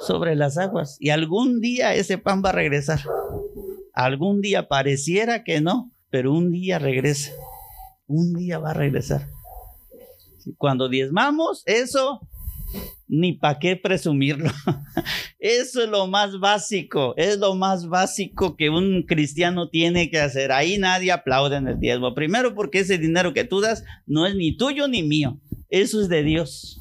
sobre 0.00 0.36
las 0.36 0.58
aguas 0.58 0.96
y 1.00 1.10
algún 1.10 1.60
día 1.60 1.94
ese 1.94 2.18
pan 2.18 2.42
va 2.44 2.50
a 2.50 2.52
regresar. 2.52 3.00
Algún 3.92 4.40
día 4.40 4.68
pareciera 4.68 5.42
que 5.42 5.60
no, 5.60 5.92
pero 6.10 6.32
un 6.32 6.52
día 6.52 6.78
regresa. 6.78 7.32
Un 8.06 8.32
día 8.34 8.58
va 8.58 8.70
a 8.70 8.74
regresar. 8.74 9.28
Cuando 10.56 10.88
diezmamos, 10.88 11.62
eso 11.66 12.20
ni 13.08 13.32
para 13.32 13.58
qué 13.58 13.76
presumirlo. 13.76 14.50
Eso 15.38 15.82
es 15.82 15.88
lo 15.88 16.06
más 16.06 16.38
básico, 16.38 17.14
es 17.16 17.38
lo 17.38 17.54
más 17.54 17.88
básico 17.88 18.56
que 18.56 18.70
un 18.70 19.04
cristiano 19.04 19.68
tiene 19.68 20.10
que 20.10 20.20
hacer. 20.20 20.52
Ahí 20.52 20.78
nadie 20.78 21.12
aplaude 21.12 21.56
en 21.56 21.68
el 21.68 21.80
diezmo. 21.80 22.14
Primero 22.14 22.54
porque 22.54 22.80
ese 22.80 22.98
dinero 22.98 23.32
que 23.32 23.44
tú 23.44 23.60
das 23.60 23.84
no 24.06 24.26
es 24.26 24.34
ni 24.34 24.56
tuyo 24.56 24.88
ni 24.88 25.02
mío, 25.02 25.40
eso 25.70 26.00
es 26.00 26.08
de 26.08 26.22
Dios. 26.22 26.80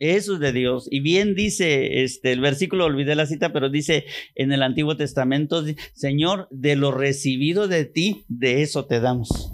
Eso 0.00 0.34
es 0.34 0.40
de 0.40 0.52
Dios. 0.52 0.86
Y 0.90 1.00
bien 1.00 1.34
dice 1.34 2.04
este 2.04 2.30
el 2.30 2.40
versículo, 2.40 2.84
olvidé 2.84 3.16
la 3.16 3.26
cita, 3.26 3.52
pero 3.52 3.68
dice 3.68 4.04
en 4.36 4.52
el 4.52 4.62
Antiguo 4.62 4.96
Testamento, 4.96 5.64
Señor, 5.92 6.46
de 6.52 6.76
lo 6.76 6.92
recibido 6.92 7.66
de 7.66 7.84
ti, 7.84 8.24
de 8.28 8.62
eso 8.62 8.86
te 8.86 9.00
damos. 9.00 9.52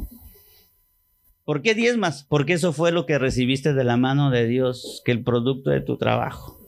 ¿Por 1.45 1.61
qué 1.61 1.75
diezmas? 1.75 2.25
Porque 2.29 2.55
eso 2.55 2.73
fue 2.73 2.91
lo 2.91 3.05
que 3.05 3.19
recibiste 3.19 3.75
de 3.75 3.85
la 3.85 3.97
mano 3.97 4.31
de 4.31 4.47
Dios, 4.47 5.03
que 5.05 5.13
el 5.13 5.23
producto 5.23 5.71
de 5.71 5.83
tu 5.83 5.99
trabajo. 5.99 6.59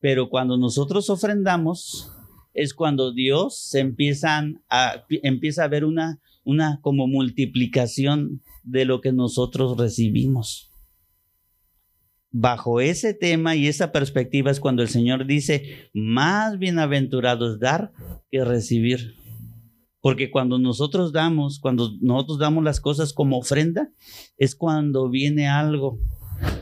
Pero 0.00 0.28
cuando 0.28 0.56
nosotros 0.56 1.08
ofrendamos, 1.08 2.12
es 2.52 2.74
cuando 2.74 3.12
Dios 3.12 3.74
empiezan 3.74 4.62
a, 4.68 5.04
empieza 5.22 5.64
a 5.64 5.68
ver 5.68 5.84
una, 5.84 6.20
una 6.44 6.80
como 6.82 7.06
multiplicación 7.06 8.42
de 8.64 8.84
lo 8.84 9.00
que 9.00 9.12
nosotros 9.12 9.76
recibimos. 9.78 10.72
Bajo 12.30 12.80
ese 12.80 13.14
tema 13.14 13.54
y 13.54 13.68
esa 13.68 13.92
perspectiva 13.92 14.50
es 14.50 14.58
cuando 14.58 14.82
el 14.82 14.88
Señor 14.88 15.26
dice, 15.26 15.90
más 15.94 16.58
bienaventurado 16.58 17.52
es 17.52 17.60
dar 17.60 17.92
que 18.30 18.44
recibir. 18.44 19.14
Porque 20.08 20.30
cuando 20.30 20.58
nosotros 20.58 21.12
damos, 21.12 21.60
cuando 21.60 21.92
nosotros 22.00 22.38
damos 22.38 22.64
las 22.64 22.80
cosas 22.80 23.12
como 23.12 23.36
ofrenda, 23.36 23.90
es 24.38 24.54
cuando 24.54 25.10
viene 25.10 25.48
algo 25.48 26.00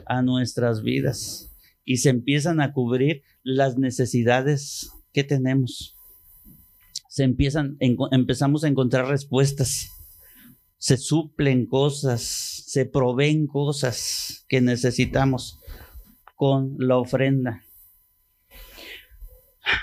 a 0.05 0.21
nuestras 0.21 0.83
vidas 0.83 1.57
y 1.85 1.99
se 1.99 2.09
empiezan 2.09 2.61
a 2.61 2.73
cubrir 2.73 3.23
las 3.45 3.79
necesidades 3.79 4.91
que 5.13 5.23
tenemos. 5.23 5.95
Se 7.09 7.23
empiezan, 7.23 7.77
empezamos 7.79 8.65
a 8.65 8.67
encontrar 8.67 9.07
respuestas. 9.07 9.93
Se 10.77 10.97
suplen 10.97 11.67
cosas, 11.67 12.23
se 12.23 12.85
proveen 12.85 13.47
cosas 13.47 14.45
que 14.49 14.61
necesitamos 14.61 15.61
con 16.35 16.75
la 16.81 16.97
ofrenda. 16.97 17.63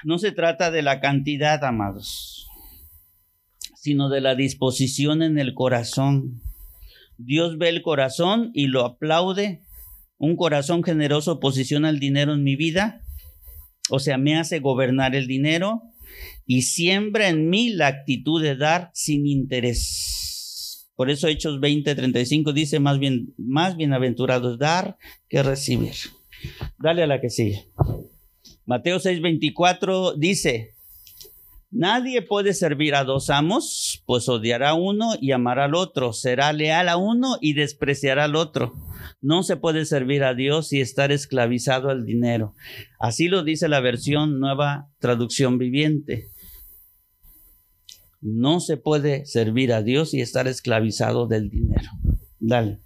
No 0.04 0.17
se 0.17 0.34
trata 0.34 0.69
de 0.69 0.82
la 0.82 0.99
cantidad, 0.99 1.63
amados 1.63 2.33
sino 3.84 4.08
de 4.08 4.22
la 4.22 4.34
disposición 4.34 5.22
en 5.22 5.38
el 5.38 5.54
corazón. 5.54 6.41
Dios 7.17 7.58
ve 7.58 7.67
el 7.67 7.82
corazón 7.82 8.50
y 8.54 8.67
lo 8.67 8.86
aplaude. 8.86 9.62
Un 10.17 10.38
corazón 10.38 10.84
generoso 10.84 11.41
posiciona 11.41 11.89
el 11.89 12.00
dinero 12.00 12.34
en 12.34 12.46
mi 12.46 12.56
vida, 12.56 13.02
o 13.89 14.00
sea, 14.00 14.17
me 14.17 14.38
hace 14.38 14.60
gobernar 14.60 15.17
el 15.17 15.28
dinero 15.28 15.82
y 16.46 16.62
siembra 16.62 17.28
en 17.28 17.50
mí 17.50 17.72
la 17.72 17.88
actitud 17.88 18.41
de 18.41 18.56
dar 18.56 18.89
sin 18.93 19.28
interés. 19.28 20.89
Por 20.96 21.10
eso 21.10 21.28
Hechos 21.28 21.60
20:35 21.60 22.54
dice 22.54 22.80
más 22.80 23.00
bien 23.00 23.34
más 23.38 23.76
bienaventurado 23.76 24.54
es 24.54 24.60
dar 24.60 24.98
que 25.28 25.43
recibir. 25.43 25.96
Dale 26.80 27.04
a 27.04 27.08
la 27.08 27.19
que 27.19 27.30
sigue. 27.30 27.67
Mateo 28.65 29.00
6:24 29.02 30.15
dice, 30.17 30.72
Nadie 31.75 32.21
puede 32.21 32.53
servir 32.53 32.93
a 32.93 33.03
dos 33.03 33.31
amos, 33.31 34.03
pues 34.05 34.29
odiará 34.29 34.69
a 34.69 34.73
uno 34.75 35.13
y 35.19 35.31
amará 35.31 35.65
al 35.65 35.73
otro, 35.73 36.13
será 36.13 36.53
leal 36.53 36.88
a 36.88 36.97
uno 36.97 37.38
y 37.41 37.53
despreciará 37.53 38.25
al 38.25 38.36
otro. 38.36 38.75
No 39.21 39.41
se 39.41 39.57
puede 39.57 39.86
servir 39.86 40.23
a 40.23 40.36
Dios 40.36 40.71
y 40.71 40.81
estar 40.81 41.12
esclavizado 41.12 41.89
al 41.89 42.05
dinero. 42.05 42.53
Así 42.99 43.27
lo 43.27 43.43
dice 43.43 43.69
la 43.69 43.79
versión 43.79 44.39
nueva 44.39 44.88
traducción 44.99 45.57
viviente. 45.57 46.27
No 48.21 48.59
se 48.59 48.77
puede 48.77 49.25
servir 49.25 49.73
a 49.73 49.81
Dios 49.81 50.13
y 50.13 50.21
estar 50.21 50.47
esclavizado 50.47 51.25
del 51.25 51.49
dinero. 51.49 51.89
Dale 52.39 52.83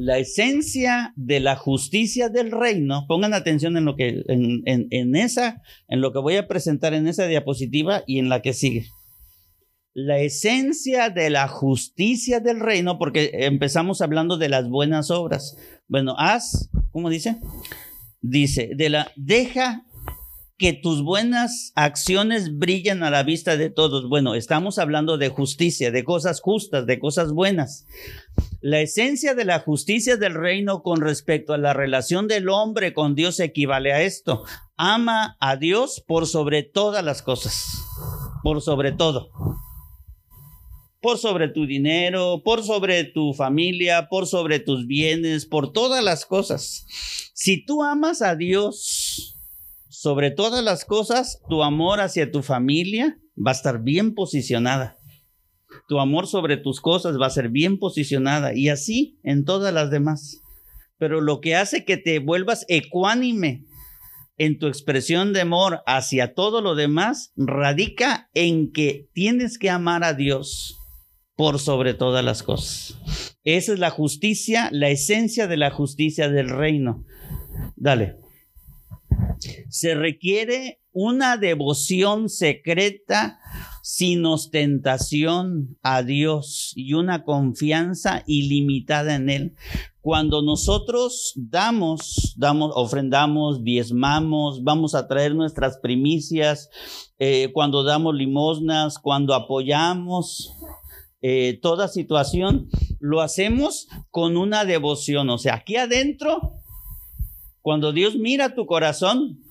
la 0.00 0.16
esencia 0.16 1.12
de 1.14 1.40
la 1.40 1.56
justicia 1.56 2.30
del 2.30 2.50
reino, 2.50 3.04
pongan 3.06 3.34
atención 3.34 3.76
en 3.76 3.84
lo 3.84 3.96
que, 3.96 4.24
en, 4.28 5.14
esa, 5.14 5.60
en 5.88 6.00
lo 6.00 6.10
que 6.14 6.20
voy 6.20 6.36
a 6.36 6.48
presentar 6.48 6.94
en 6.94 7.06
esa 7.06 7.26
diapositiva 7.26 8.02
y 8.06 8.18
en 8.18 8.30
la 8.30 8.40
que 8.40 8.54
sigue. 8.54 8.86
La 9.92 10.18
esencia 10.18 11.10
de 11.10 11.28
la 11.28 11.48
justicia 11.48 12.40
del 12.40 12.60
reino, 12.60 12.98
porque 12.98 13.30
empezamos 13.34 14.00
hablando 14.00 14.38
de 14.38 14.48
las 14.48 14.70
buenas 14.70 15.10
obras. 15.10 15.58
Bueno, 15.86 16.14
haz, 16.16 16.70
¿cómo 16.92 17.10
dice? 17.10 17.36
Dice, 18.22 18.70
de 18.74 18.88
la, 18.88 19.12
deja 19.16 19.84
que 20.60 20.74
tus 20.74 21.02
buenas 21.02 21.72
acciones 21.74 22.58
brillen 22.58 23.02
a 23.02 23.08
la 23.08 23.22
vista 23.22 23.56
de 23.56 23.70
todos. 23.70 24.10
Bueno, 24.10 24.34
estamos 24.34 24.78
hablando 24.78 25.16
de 25.16 25.30
justicia, 25.30 25.90
de 25.90 26.04
cosas 26.04 26.42
justas, 26.42 26.84
de 26.84 26.98
cosas 26.98 27.32
buenas. 27.32 27.86
La 28.60 28.82
esencia 28.82 29.34
de 29.34 29.46
la 29.46 29.60
justicia 29.60 30.18
del 30.18 30.34
reino 30.34 30.82
con 30.82 31.00
respecto 31.00 31.54
a 31.54 31.58
la 31.58 31.72
relación 31.72 32.28
del 32.28 32.50
hombre 32.50 32.92
con 32.92 33.14
Dios 33.14 33.40
equivale 33.40 33.94
a 33.94 34.02
esto. 34.02 34.44
Ama 34.76 35.38
a 35.40 35.56
Dios 35.56 36.04
por 36.06 36.26
sobre 36.26 36.62
todas 36.62 37.02
las 37.02 37.22
cosas, 37.22 37.64
por 38.42 38.60
sobre 38.60 38.92
todo. 38.92 39.30
Por 41.00 41.16
sobre 41.16 41.48
tu 41.48 41.64
dinero, 41.64 42.42
por 42.44 42.62
sobre 42.62 43.04
tu 43.04 43.32
familia, 43.32 44.08
por 44.10 44.26
sobre 44.26 44.60
tus 44.60 44.86
bienes, 44.86 45.46
por 45.46 45.72
todas 45.72 46.04
las 46.04 46.26
cosas. 46.26 46.84
Si 47.32 47.64
tú 47.64 47.82
amas 47.82 48.20
a 48.20 48.36
Dios, 48.36 48.99
sobre 50.00 50.30
todas 50.30 50.64
las 50.64 50.86
cosas, 50.86 51.42
tu 51.50 51.62
amor 51.62 52.00
hacia 52.00 52.30
tu 52.30 52.40
familia 52.42 53.18
va 53.36 53.50
a 53.50 53.52
estar 53.52 53.82
bien 53.82 54.14
posicionada. 54.14 54.96
Tu 55.88 56.00
amor 56.00 56.26
sobre 56.26 56.56
tus 56.56 56.80
cosas 56.80 57.20
va 57.20 57.26
a 57.26 57.30
ser 57.30 57.50
bien 57.50 57.78
posicionada 57.78 58.54
y 58.54 58.70
así 58.70 59.18
en 59.24 59.44
todas 59.44 59.74
las 59.74 59.90
demás. 59.90 60.40
Pero 60.96 61.20
lo 61.20 61.42
que 61.42 61.54
hace 61.54 61.84
que 61.84 61.98
te 61.98 62.18
vuelvas 62.18 62.64
ecuánime 62.68 63.66
en 64.38 64.58
tu 64.58 64.68
expresión 64.68 65.34
de 65.34 65.42
amor 65.42 65.82
hacia 65.84 66.32
todo 66.32 66.62
lo 66.62 66.76
demás 66.76 67.34
radica 67.36 68.30
en 68.32 68.72
que 68.72 69.10
tienes 69.12 69.58
que 69.58 69.68
amar 69.68 70.02
a 70.02 70.14
Dios 70.14 70.78
por 71.36 71.58
sobre 71.58 71.92
todas 71.92 72.24
las 72.24 72.42
cosas. 72.42 72.98
Esa 73.44 73.74
es 73.74 73.78
la 73.78 73.90
justicia, 73.90 74.70
la 74.72 74.88
esencia 74.88 75.46
de 75.46 75.58
la 75.58 75.70
justicia 75.70 76.30
del 76.30 76.48
reino. 76.48 77.04
Dale 77.76 78.29
se 79.68 79.94
requiere 79.94 80.80
una 80.92 81.36
devoción 81.36 82.28
secreta 82.28 83.38
sin 83.82 84.26
ostentación 84.26 85.78
a 85.82 86.02
Dios 86.02 86.72
y 86.74 86.94
una 86.94 87.24
confianza 87.24 88.22
ilimitada 88.26 89.14
en 89.14 89.30
Él. 89.30 89.54
Cuando 90.00 90.42
nosotros 90.42 91.32
damos, 91.36 92.34
damos, 92.36 92.72
ofrendamos, 92.74 93.62
diezmamos, 93.62 94.62
vamos 94.64 94.94
a 94.94 95.06
traer 95.06 95.34
nuestras 95.34 95.78
primicias, 95.78 96.70
eh, 97.18 97.50
cuando 97.52 97.84
damos 97.84 98.14
limosnas, 98.14 98.98
cuando 98.98 99.34
apoyamos 99.34 100.54
eh, 101.22 101.58
toda 101.60 101.88
situación, 101.88 102.68
lo 102.98 103.20
hacemos 103.20 103.88
con 104.10 104.36
una 104.36 104.64
devoción. 104.64 105.28
O 105.30 105.38
sea, 105.38 105.56
aquí 105.56 105.76
adentro 105.76 106.59
cuando 107.62 107.92
Dios 107.92 108.16
mira 108.16 108.54
tu 108.54 108.66
corazón, 108.66 109.42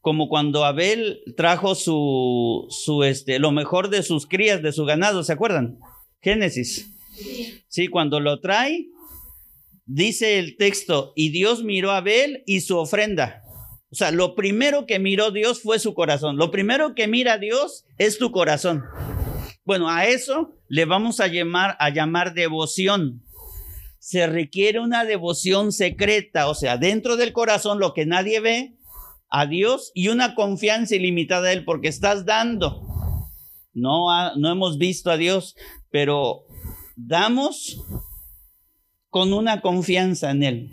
como 0.00 0.28
cuando 0.28 0.64
Abel 0.64 1.20
trajo 1.36 1.74
su, 1.74 2.66
su, 2.68 3.04
este, 3.04 3.38
lo 3.38 3.52
mejor 3.52 3.88
de 3.88 4.02
sus 4.02 4.26
crías, 4.26 4.62
de 4.62 4.72
su 4.72 4.84
ganado, 4.84 5.24
¿se 5.24 5.32
acuerdan? 5.32 5.78
Génesis. 6.20 6.90
Sí. 7.68 7.88
cuando 7.88 8.20
lo 8.20 8.40
trae, 8.40 8.88
dice 9.86 10.38
el 10.38 10.56
texto, 10.56 11.12
y 11.16 11.30
Dios 11.30 11.62
miró 11.64 11.92
a 11.92 11.98
Abel 11.98 12.42
y 12.46 12.60
su 12.60 12.76
ofrenda. 12.76 13.42
O 13.90 13.94
sea, 13.94 14.10
lo 14.10 14.34
primero 14.34 14.86
que 14.86 14.98
miró 14.98 15.30
Dios 15.30 15.62
fue 15.62 15.78
su 15.78 15.94
corazón. 15.94 16.36
Lo 16.36 16.50
primero 16.50 16.94
que 16.94 17.06
mira 17.06 17.38
Dios 17.38 17.84
es 17.96 18.18
tu 18.18 18.32
corazón. 18.32 18.82
Bueno, 19.64 19.88
a 19.88 20.06
eso 20.06 20.52
le 20.68 20.84
vamos 20.84 21.20
a 21.20 21.28
llamar, 21.28 21.76
a 21.78 21.90
llamar 21.90 22.34
devoción 22.34 23.22
se 24.04 24.26
requiere 24.26 24.80
una 24.80 25.06
devoción 25.06 25.72
secreta, 25.72 26.50
o 26.50 26.54
sea, 26.54 26.76
dentro 26.76 27.16
del 27.16 27.32
corazón 27.32 27.78
lo 27.80 27.94
que 27.94 28.04
nadie 28.04 28.38
ve, 28.38 28.76
a 29.30 29.46
Dios 29.46 29.92
y 29.94 30.08
una 30.08 30.34
confianza 30.34 30.94
ilimitada 30.94 31.48
a 31.48 31.52
Él, 31.52 31.64
porque 31.64 31.88
estás 31.88 32.26
dando. 32.26 32.86
No, 33.72 34.36
no 34.36 34.52
hemos 34.52 34.76
visto 34.76 35.10
a 35.10 35.16
Dios, 35.16 35.56
pero 35.90 36.44
damos 36.96 37.82
con 39.08 39.32
una 39.32 39.62
confianza 39.62 40.32
en 40.32 40.42
Él. 40.42 40.70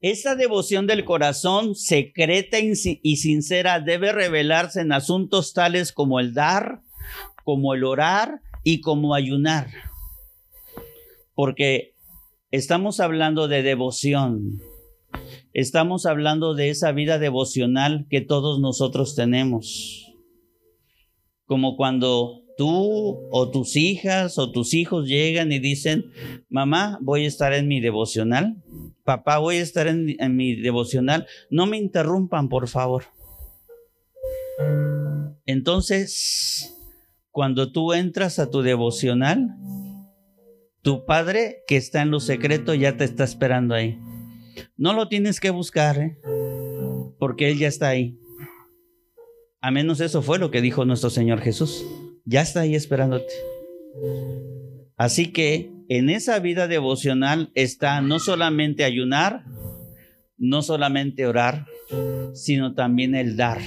Esa 0.00 0.34
devoción 0.34 0.88
del 0.88 1.04
corazón 1.04 1.76
secreta 1.76 2.58
y 2.58 3.16
sincera 3.16 3.78
debe 3.78 4.10
revelarse 4.10 4.80
en 4.80 4.90
asuntos 4.90 5.52
tales 5.52 5.92
como 5.92 6.18
el 6.18 6.34
dar, 6.34 6.82
como 7.44 7.74
el 7.74 7.84
orar 7.84 8.40
y 8.64 8.80
como 8.80 9.14
ayunar 9.14 9.68
porque 11.34 11.94
estamos 12.50 13.00
hablando 13.00 13.48
de 13.48 13.62
devoción. 13.62 14.60
Estamos 15.52 16.06
hablando 16.06 16.54
de 16.54 16.70
esa 16.70 16.92
vida 16.92 17.18
devocional 17.18 18.06
que 18.10 18.20
todos 18.20 18.60
nosotros 18.60 19.14
tenemos. 19.14 20.12
Como 21.46 21.76
cuando 21.76 22.42
tú 22.56 23.28
o 23.30 23.50
tus 23.50 23.76
hijas 23.76 24.38
o 24.38 24.50
tus 24.50 24.74
hijos 24.74 25.06
llegan 25.06 25.52
y 25.52 25.58
dicen, 25.58 26.06
mamá, 26.48 26.98
voy 27.00 27.24
a 27.24 27.28
estar 27.28 27.52
en 27.52 27.68
mi 27.68 27.80
devocional. 27.80 28.56
Papá, 29.04 29.38
voy 29.38 29.56
a 29.56 29.62
estar 29.62 29.86
en, 29.86 30.16
en 30.18 30.36
mi 30.36 30.56
devocional. 30.56 31.26
No 31.50 31.66
me 31.66 31.76
interrumpan, 31.76 32.48
por 32.48 32.68
favor. 32.68 33.04
Entonces, 35.46 36.74
cuando 37.30 37.70
tú 37.72 37.92
entras 37.92 38.38
a 38.38 38.50
tu 38.50 38.62
devocional, 38.62 39.56
tu 40.84 41.06
padre 41.06 41.64
que 41.66 41.76
está 41.76 42.02
en 42.02 42.10
lo 42.10 42.20
secreto 42.20 42.74
ya 42.74 42.96
te 42.98 43.04
está 43.04 43.24
esperando 43.24 43.74
ahí. 43.74 43.98
No 44.76 44.92
lo 44.92 45.08
tienes 45.08 45.40
que 45.40 45.48
buscar, 45.48 45.98
¿eh? 45.98 46.18
porque 47.18 47.50
Él 47.50 47.58
ya 47.58 47.68
está 47.68 47.88
ahí. 47.88 48.18
A 49.62 49.70
menos 49.70 50.00
eso 50.00 50.20
fue 50.20 50.38
lo 50.38 50.50
que 50.50 50.60
dijo 50.60 50.84
nuestro 50.84 51.08
Señor 51.08 51.40
Jesús. 51.40 51.86
Ya 52.26 52.42
está 52.42 52.60
ahí 52.60 52.74
esperándote. 52.74 53.32
Así 54.96 55.32
que 55.32 55.72
en 55.88 56.10
esa 56.10 56.38
vida 56.38 56.68
devocional 56.68 57.50
está 57.54 58.02
no 58.02 58.18
solamente 58.18 58.84
ayunar, 58.84 59.46
no 60.36 60.60
solamente 60.60 61.26
orar, 61.26 61.66
sino 62.34 62.74
también 62.74 63.14
el 63.14 63.38
dar. 63.38 63.62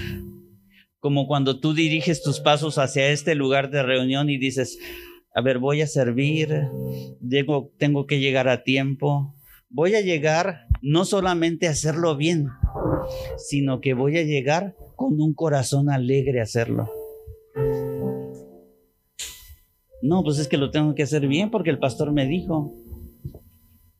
Como 0.99 1.25
cuando 1.25 1.59
tú 1.59 1.73
diriges 1.73 2.21
tus 2.21 2.39
pasos 2.39 2.77
hacia 2.77 3.09
este 3.09 3.33
lugar 3.33 3.71
de 3.71 3.81
reunión 3.81 4.29
y 4.29 4.37
dices, 4.37 4.77
a 5.37 5.41
ver, 5.41 5.59
voy 5.59 5.83
a 5.83 5.87
servir, 5.87 6.67
tengo, 7.29 7.71
tengo 7.77 8.07
que 8.07 8.19
llegar 8.19 8.49
a 8.49 8.63
tiempo, 8.63 9.35
voy 9.69 9.93
a 9.93 10.01
llegar 10.01 10.65
no 10.81 11.05
solamente 11.05 11.67
a 11.67 11.71
hacerlo 11.71 12.17
bien, 12.17 12.47
sino 13.37 13.79
que 13.79 13.93
voy 13.93 14.17
a 14.17 14.23
llegar 14.23 14.75
con 14.95 15.21
un 15.21 15.35
corazón 15.35 15.91
alegre 15.91 16.39
a 16.39 16.43
hacerlo. 16.43 16.89
No, 20.01 20.23
pues 20.23 20.39
es 20.39 20.47
que 20.47 20.57
lo 20.57 20.71
tengo 20.71 20.95
que 20.95 21.03
hacer 21.03 21.27
bien 21.27 21.51
porque 21.51 21.69
el 21.69 21.77
pastor 21.77 22.11
me 22.11 22.25
dijo. 22.25 22.73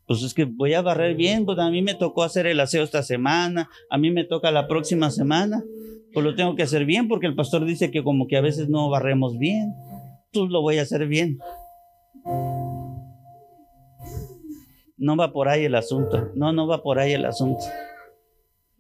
Pues 0.08 0.24
es 0.24 0.34
que 0.34 0.46
voy 0.46 0.74
a 0.74 0.82
barrer 0.82 1.16
bien, 1.16 1.46
pues 1.46 1.60
a 1.60 1.70
mí 1.70 1.84
me 1.84 1.94
tocó 1.94 2.24
hacer 2.24 2.48
el 2.48 2.60
aseo 2.60 2.84
esta 2.84 3.04
semana, 3.04 3.70
a 3.92 4.00
mí 4.00 4.10
me 4.10 4.24
toca 4.24 4.50
la 4.50 4.68
próxima 4.68 5.12
semana, 5.12 5.64
pues 6.14 6.24
lo 6.26 6.34
tengo 6.34 6.56
que 6.56 6.64
hacer 6.64 6.86
bien 6.86 7.08
porque 7.08 7.28
el 7.28 7.36
pastor 7.36 7.64
dice 7.64 7.92
que 7.92 8.04
como 8.04 8.26
que 8.26 8.38
a 8.38 8.42
veces 8.42 8.70
no 8.70 8.90
barremos 8.90 9.38
bien 9.38 9.76
lo 10.34 10.62
voy 10.62 10.78
a 10.78 10.84
hacer 10.84 11.08
bien. 11.08 11.40
No 14.98 15.16
va 15.16 15.32
por 15.32 15.48
ahí 15.48 15.66
el 15.66 15.76
asunto. 15.76 16.32
No, 16.36 16.54
no 16.54 16.68
va 16.68 16.82
por 16.82 17.00
ahí 17.00 17.14
el 17.14 17.26
asunto. 17.26 17.64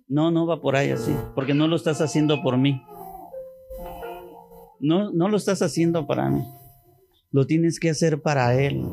No, 0.07 0.31
no 0.31 0.45
va 0.45 0.61
por 0.61 0.75
ahí 0.75 0.91
así. 0.91 1.15
Porque 1.35 1.53
no 1.53 1.67
lo 1.67 1.75
estás 1.75 2.01
haciendo 2.01 2.41
por 2.41 2.57
mí. 2.57 2.81
No, 4.79 5.11
no 5.11 5.29
lo 5.29 5.37
estás 5.37 5.61
haciendo 5.61 6.07
para 6.07 6.29
mí. 6.29 6.43
Lo 7.31 7.45
tienes 7.45 7.79
que 7.79 7.89
hacer 7.89 8.21
para 8.21 8.55
Él. 8.55 8.83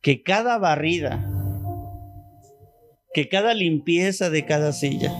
Que 0.00 0.22
cada 0.22 0.58
barrida, 0.58 1.24
que 3.14 3.28
cada 3.28 3.54
limpieza 3.54 4.28
de 4.28 4.44
cada 4.44 4.72
silla, 4.72 5.12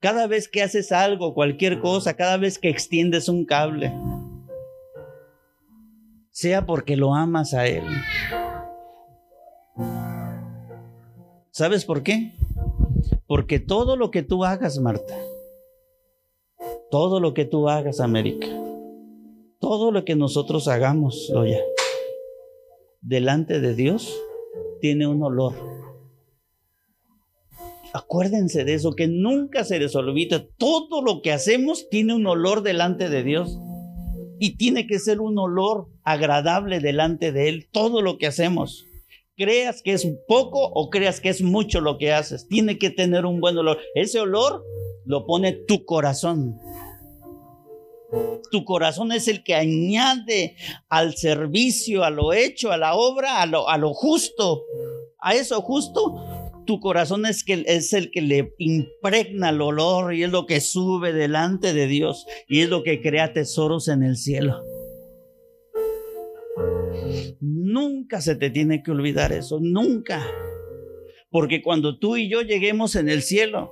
cada 0.00 0.26
vez 0.26 0.48
que 0.48 0.62
haces 0.62 0.92
algo, 0.92 1.34
cualquier 1.34 1.80
cosa, 1.80 2.14
cada 2.14 2.36
vez 2.36 2.58
que 2.58 2.68
extiendes 2.68 3.28
un 3.28 3.44
cable, 3.44 3.92
sea 6.30 6.66
porque 6.66 6.96
lo 6.96 7.14
amas 7.14 7.54
a 7.54 7.66
Él. 7.66 7.84
¿Sabes 11.50 11.86
por 11.86 12.02
qué? 12.02 12.34
Porque 13.26 13.58
todo 13.58 13.96
lo 13.96 14.10
que 14.10 14.22
tú 14.22 14.44
hagas, 14.44 14.78
Marta, 14.78 15.16
todo 16.90 17.18
lo 17.18 17.32
que 17.32 17.46
tú 17.46 17.68
hagas, 17.68 18.00
América, 18.00 18.46
todo 19.58 19.90
lo 19.90 20.04
que 20.04 20.14
nosotros 20.14 20.68
hagamos, 20.68 21.30
Loya, 21.32 21.60
delante 23.00 23.60
de 23.60 23.74
Dios, 23.74 24.14
tiene 24.80 25.06
un 25.06 25.22
olor. 25.22 25.75
Acuérdense 27.96 28.66
de 28.66 28.74
eso, 28.74 28.94
que 28.94 29.08
nunca 29.08 29.64
se 29.64 29.78
les. 29.78 29.92
Todo 29.92 31.00
lo 31.02 31.22
que 31.22 31.32
hacemos 31.32 31.88
tiene 31.88 32.14
un 32.14 32.26
olor 32.26 32.62
delante 32.62 33.08
de 33.08 33.22
Dios. 33.22 33.58
Y 34.38 34.58
tiene 34.58 34.86
que 34.86 34.98
ser 34.98 35.22
un 35.22 35.38
olor 35.38 35.88
agradable 36.04 36.80
delante 36.80 37.32
de 37.32 37.48
Él, 37.48 37.68
todo 37.72 38.02
lo 38.02 38.18
que 38.18 38.26
hacemos. 38.26 38.84
Creas 39.34 39.80
que 39.80 39.94
es 39.94 40.06
poco 40.28 40.60
o 40.74 40.90
creas 40.90 41.22
que 41.22 41.30
es 41.30 41.40
mucho 41.40 41.80
lo 41.80 41.96
que 41.96 42.12
haces. 42.12 42.46
Tiene 42.48 42.78
que 42.78 42.90
tener 42.90 43.24
un 43.24 43.40
buen 43.40 43.56
olor. 43.56 43.78
Ese 43.94 44.20
olor 44.20 44.62
lo 45.06 45.24
pone 45.24 45.52
tu 45.52 45.86
corazón. 45.86 46.58
Tu 48.50 48.62
corazón 48.66 49.10
es 49.10 49.26
el 49.26 49.42
que 49.42 49.54
añade 49.54 50.56
al 50.90 51.16
servicio, 51.16 52.04
a 52.04 52.10
lo 52.10 52.34
hecho, 52.34 52.72
a 52.72 52.76
la 52.76 52.94
obra, 52.94 53.40
a 53.40 53.46
lo, 53.46 53.70
a 53.70 53.78
lo 53.78 53.94
justo. 53.94 54.64
A 55.18 55.34
eso 55.34 55.62
justo, 55.62 56.14
tu 56.66 56.80
corazón 56.80 57.24
es, 57.24 57.44
que, 57.44 57.64
es 57.66 57.92
el 57.92 58.10
que 58.10 58.20
le 58.20 58.52
impregna 58.58 59.50
el 59.50 59.62
olor 59.62 60.12
y 60.12 60.24
es 60.24 60.30
lo 60.30 60.44
que 60.44 60.60
sube 60.60 61.12
delante 61.12 61.72
de 61.72 61.86
Dios 61.86 62.26
y 62.48 62.60
es 62.60 62.68
lo 62.68 62.82
que 62.82 63.00
crea 63.00 63.32
tesoros 63.32 63.88
en 63.88 64.02
el 64.02 64.16
cielo. 64.16 64.62
Nunca 67.40 68.20
se 68.20 68.36
te 68.36 68.50
tiene 68.50 68.82
que 68.82 68.90
olvidar 68.90 69.32
eso, 69.32 69.58
nunca. 69.60 70.26
Porque 71.30 71.62
cuando 71.62 71.98
tú 71.98 72.16
y 72.16 72.28
yo 72.28 72.42
lleguemos 72.42 72.96
en 72.96 73.08
el 73.08 73.22
cielo, 73.22 73.70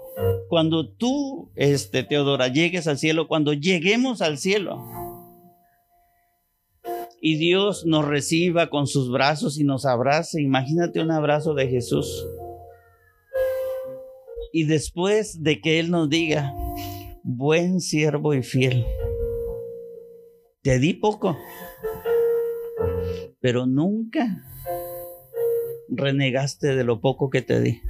cuando 0.49 0.91
tú, 0.91 1.51
este, 1.55 2.03
Teodora, 2.03 2.49
llegues 2.49 2.87
al 2.87 2.99
cielo, 2.99 3.29
cuando 3.29 3.53
lleguemos 3.53 4.23
al 4.23 4.39
cielo, 4.39 4.83
y 7.27 7.37
Dios 7.37 7.87
nos 7.87 8.05
reciba 8.05 8.69
con 8.69 8.87
sus 8.87 9.11
brazos 9.11 9.59
y 9.59 9.65
nos 9.65 9.87
abrace, 9.87 10.43
imagínate 10.43 11.01
un 11.01 11.11
abrazo 11.11 11.55
de 11.55 11.69
Jesús. 11.69 12.27
Y 14.57 14.67
después 14.67 15.43
de 15.43 15.61
que 15.61 15.81
Él 15.81 15.91
nos 15.91 16.09
diga, 16.09 16.55
buen 17.25 17.81
siervo 17.81 18.35
y 18.35 18.45
fiel, 18.45 18.87
te 20.63 20.79
di 20.79 20.95
poco, 20.95 21.37
pero 23.41 23.67
nunca 23.67 24.45
renegaste 25.89 26.77
de 26.77 26.85
lo 26.85 27.01
poco 27.01 27.31
que 27.31 27.43
te 27.43 27.61
di. 27.61 27.81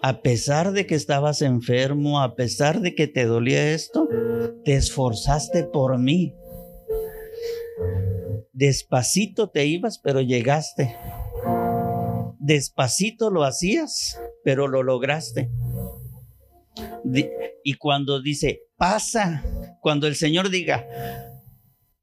A 0.00 0.22
pesar 0.22 0.72
de 0.72 0.88
que 0.88 0.96
estabas 0.96 1.40
enfermo, 1.40 2.20
a 2.20 2.34
pesar 2.34 2.80
de 2.80 2.96
que 2.96 3.06
te 3.06 3.26
dolía 3.26 3.70
esto, 3.70 4.08
te 4.64 4.74
esforzaste 4.74 5.62
por 5.62 6.00
mí. 6.00 6.34
Despacito 8.52 9.50
te 9.50 9.66
ibas, 9.66 10.00
pero 10.00 10.20
llegaste. 10.20 10.96
Despacito 12.44 13.30
lo 13.30 13.42
hacías, 13.42 14.20
pero 14.44 14.68
lo 14.68 14.82
lograste. 14.82 15.50
Y 17.64 17.74
cuando 17.74 18.20
dice, 18.20 18.60
pasa, 18.76 19.42
cuando 19.80 20.06
el 20.06 20.14
Señor 20.14 20.50
diga, 20.50 20.86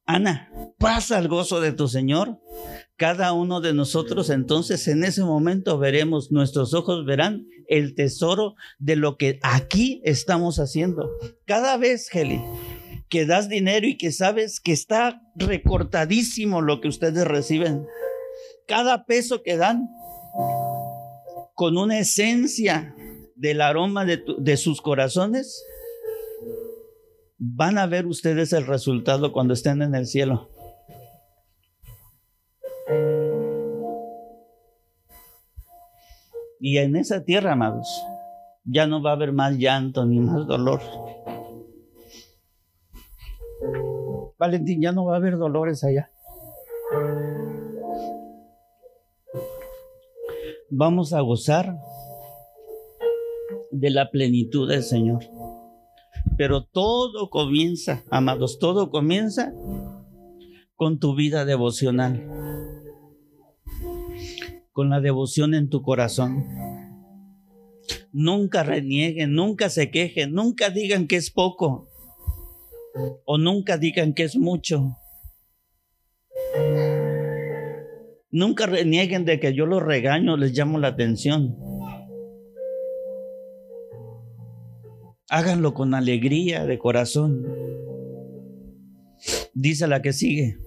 Ana, 0.05 0.49
pasa 0.79 1.19
el 1.19 1.27
gozo 1.27 1.61
de 1.61 1.73
tu 1.73 1.87
Señor, 1.87 2.39
cada 2.97 3.33
uno 3.33 3.61
de 3.61 3.75
nosotros 3.75 4.31
entonces 4.31 4.87
en 4.87 5.03
ese 5.03 5.23
momento 5.23 5.77
veremos, 5.77 6.31
nuestros 6.31 6.73
ojos 6.73 7.05
verán 7.05 7.45
el 7.67 7.93
tesoro 7.93 8.55
de 8.79 8.95
lo 8.95 9.17
que 9.17 9.37
aquí 9.43 10.01
estamos 10.03 10.57
haciendo. 10.57 11.07
Cada 11.45 11.77
vez, 11.77 12.09
Heli, 12.11 12.41
que 13.09 13.27
das 13.27 13.47
dinero 13.47 13.85
y 13.85 13.95
que 13.95 14.11
sabes 14.11 14.59
que 14.59 14.71
está 14.71 15.21
recortadísimo 15.35 16.61
lo 16.61 16.81
que 16.81 16.87
ustedes 16.87 17.27
reciben, 17.27 17.85
cada 18.67 19.05
peso 19.05 19.43
que 19.43 19.55
dan 19.55 19.87
con 21.55 21.77
una 21.77 21.99
esencia 21.99 22.95
del 23.35 23.61
aroma 23.61 24.05
de, 24.05 24.57
sus 24.57 24.81
corazones, 24.81 25.65
van 27.37 27.77
a 27.77 27.87
ver 27.87 28.05
ustedes 28.05 28.53
el 28.53 28.67
resultado 28.67 29.31
cuando 29.31 29.53
estén 29.53 29.81
en 29.81 29.95
el 29.95 30.05
cielo. 30.05 30.49
Y 36.59 36.77
en 36.77 36.95
esa 36.95 37.23
tierra, 37.23 37.53
amados, 37.53 37.87
ya 38.63 38.85
no 38.85 39.01
va 39.01 39.11
a 39.11 39.13
haber 39.13 39.33
más 39.33 39.57
llanto 39.57 40.05
ni 40.05 40.19
más 40.19 40.45
dolor. 40.45 40.81
Valentín, 44.37 44.81
ya 44.81 44.91
no 44.91 45.05
va 45.05 45.15
a 45.15 45.17
haber 45.17 45.37
dolores 45.37 45.83
allá. 45.83 46.10
Vamos 50.73 51.11
a 51.11 51.19
gozar 51.19 51.77
de 53.71 53.89
la 53.89 54.09
plenitud 54.09 54.69
del 54.69 54.83
Señor. 54.83 55.25
Pero 56.37 56.63
todo 56.63 57.29
comienza, 57.29 58.05
amados, 58.09 58.57
todo 58.57 58.89
comienza 58.89 59.53
con 60.77 60.97
tu 60.97 61.13
vida 61.13 61.43
devocional, 61.43 62.25
con 64.71 64.89
la 64.89 65.01
devoción 65.01 65.55
en 65.55 65.67
tu 65.67 65.81
corazón. 65.81 66.45
Nunca 68.13 68.63
renieguen, 68.63 69.33
nunca 69.33 69.69
se 69.69 69.91
quejen, 69.91 70.31
nunca 70.33 70.69
digan 70.69 71.07
que 71.07 71.17
es 71.17 71.31
poco 71.31 71.89
o 73.25 73.37
nunca 73.37 73.77
digan 73.77 74.13
que 74.13 74.23
es 74.23 74.37
mucho. 74.37 74.95
Nunca 78.31 78.65
renieguen 78.65 79.25
de 79.25 79.39
que 79.39 79.53
yo 79.53 79.65
los 79.65 79.83
regaño, 79.83 80.37
les 80.37 80.57
llamo 80.57 80.79
la 80.79 80.89
atención. 80.89 81.57
Háganlo 85.29 85.73
con 85.73 85.93
alegría 85.93 86.65
de 86.65 86.77
corazón. 86.77 87.45
Dice 89.53 89.87
la 89.87 90.01
que 90.01 90.13
sigue. 90.13 90.57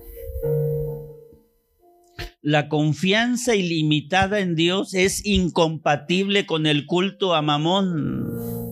La 2.42 2.68
confianza 2.68 3.54
ilimitada 3.54 4.40
en 4.40 4.54
Dios 4.54 4.92
es 4.92 5.24
incompatible 5.24 6.44
con 6.44 6.66
el 6.66 6.84
culto 6.84 7.34
a 7.34 7.40
Mamón 7.40 8.63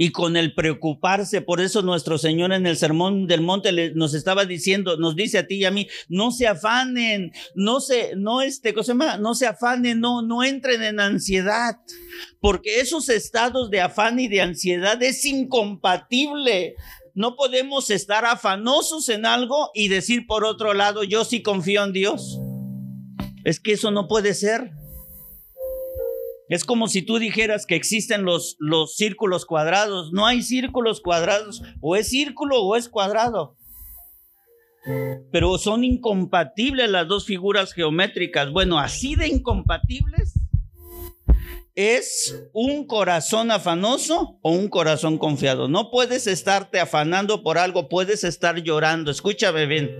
y 0.00 0.12
con 0.12 0.36
el 0.36 0.54
preocuparse. 0.54 1.42
Por 1.42 1.60
eso 1.60 1.82
nuestro 1.82 2.16
Señor 2.16 2.52
en 2.52 2.66
el 2.66 2.76
sermón 2.76 3.26
del 3.26 3.42
monte 3.42 3.92
nos 3.94 4.14
estaba 4.14 4.44
diciendo, 4.44 4.96
nos 4.96 5.16
dice 5.16 5.38
a 5.38 5.46
ti 5.46 5.56
y 5.56 5.64
a 5.64 5.72
mí, 5.72 5.88
no 6.08 6.30
se 6.30 6.46
afanen, 6.46 7.32
no 7.56 7.80
se, 7.80 8.14
no 8.16 8.40
este, 8.40 8.72
no 9.18 9.34
se 9.34 9.46
afanen, 9.46 10.00
no, 10.00 10.22
no 10.22 10.44
entren 10.44 10.84
en 10.84 11.00
ansiedad, 11.00 11.80
porque 12.40 12.80
esos 12.80 13.08
estados 13.08 13.70
de 13.70 13.80
afán 13.80 14.20
y 14.20 14.28
de 14.28 14.40
ansiedad 14.40 15.02
es 15.02 15.24
incompatible. 15.24 16.76
No 17.14 17.34
podemos 17.34 17.90
estar 17.90 18.24
afanosos 18.24 19.08
en 19.08 19.26
algo 19.26 19.72
y 19.74 19.88
decir 19.88 20.28
por 20.28 20.44
otro 20.44 20.74
lado, 20.74 21.02
yo 21.02 21.24
sí 21.24 21.42
confío 21.42 21.82
en 21.82 21.92
Dios. 21.92 22.38
Es 23.42 23.58
que 23.58 23.72
eso 23.72 23.90
no 23.90 24.06
puede 24.06 24.34
ser. 24.34 24.77
Es 26.48 26.64
como 26.64 26.88
si 26.88 27.02
tú 27.02 27.18
dijeras 27.18 27.66
que 27.66 27.76
existen 27.76 28.24
los, 28.24 28.56
los 28.58 28.96
círculos 28.96 29.44
cuadrados. 29.44 30.12
No 30.12 30.26
hay 30.26 30.42
círculos 30.42 31.00
cuadrados. 31.00 31.62
O 31.80 31.94
es 31.94 32.08
círculo 32.08 32.62
o 32.62 32.76
es 32.76 32.88
cuadrado. 32.88 33.56
Pero 35.30 35.58
son 35.58 35.84
incompatibles 35.84 36.88
las 36.88 37.06
dos 37.06 37.26
figuras 37.26 37.74
geométricas. 37.74 38.50
Bueno, 38.50 38.78
así 38.78 39.14
de 39.14 39.28
incompatibles 39.28 40.40
es 41.74 42.48
un 42.52 42.88
corazón 42.88 43.52
afanoso 43.52 44.38
o 44.42 44.50
un 44.50 44.68
corazón 44.68 45.16
confiado. 45.16 45.68
No 45.68 45.92
puedes 45.92 46.26
estarte 46.26 46.80
afanando 46.80 47.44
por 47.44 47.56
algo, 47.56 47.88
puedes 47.88 48.24
estar 48.24 48.62
llorando. 48.62 49.12
Escúchame 49.12 49.66
bien. 49.66 49.94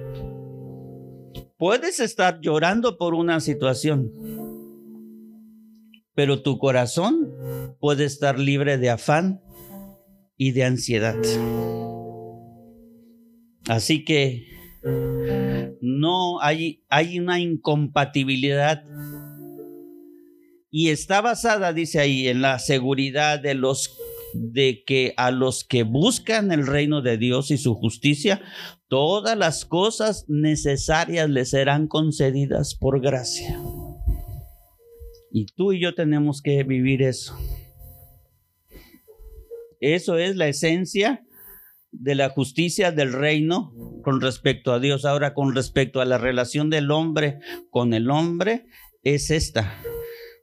Puedes 1.57 2.01
estar 2.01 2.41
llorando 2.41 2.99
por 2.99 3.14
una 3.14 3.39
situación 3.39 4.38
pero 6.19 6.43
tu 6.43 6.59
corazón 6.59 7.33
puede 7.79 8.05
estar 8.05 8.41
libre 8.41 8.77
de 8.77 8.91
afán 8.91 9.41
y 10.37 10.51
de 10.51 10.64
ansiedad. 10.64 11.14
Así 13.69 14.05
que 14.05 14.45
no 15.81 16.41
hay, 16.41 16.83
hay 16.89 17.21
una 17.21 17.39
incompatibilidad 17.39 18.83
y 20.73 20.89
está 20.89 21.21
basada, 21.21 21.73
dice 21.73 22.01
ahí, 22.01 22.27
en 22.27 22.43
la 22.43 22.59
seguridad 22.59 23.39
de 23.39 23.55
los 23.55 23.97
de 24.35 24.83
que 24.85 25.14
a 25.16 25.31
los 25.31 25.62
que 25.62 25.85
buscan 25.85 26.51
el 26.51 26.66
reino 26.66 27.01
de 27.01 27.16
Dios 27.16 27.53
y 27.53 27.59
su 27.59 27.77
justicia, 27.77 28.43
todas 28.89 29.39
las 29.39 29.64
cosas 29.64 30.25
necesarias 30.27 31.31
les 31.31 31.51
serán 31.51 31.87
concedidas 31.87 32.75
por 32.75 33.01
gracia. 33.01 33.57
Y 35.39 35.47
tú 35.47 35.72
y 35.72 35.80
yo 35.80 35.95
tenemos 35.95 36.43
que 36.43 36.64
vivir 36.64 37.01
eso. 37.01 37.39
Eso 39.78 40.18
es 40.18 40.34
la 40.34 40.49
esencia 40.49 41.24
de 41.93 42.16
la 42.16 42.28
justicia 42.30 42.91
del 42.91 43.12
reino 43.12 43.72
con 44.03 44.20
respecto 44.20 44.72
a 44.72 44.80
Dios. 44.80 45.05
Ahora, 45.05 45.34
con 45.34 45.55
respecto 45.55 46.01
a 46.01 46.05
la 46.07 46.18
relación 46.18 46.70
del 46.70 46.91
hombre 46.91 47.39
con 47.70 47.95
el 47.95 48.11
hombre, 48.11 48.66
es 49.05 49.30
esta. 49.30 49.80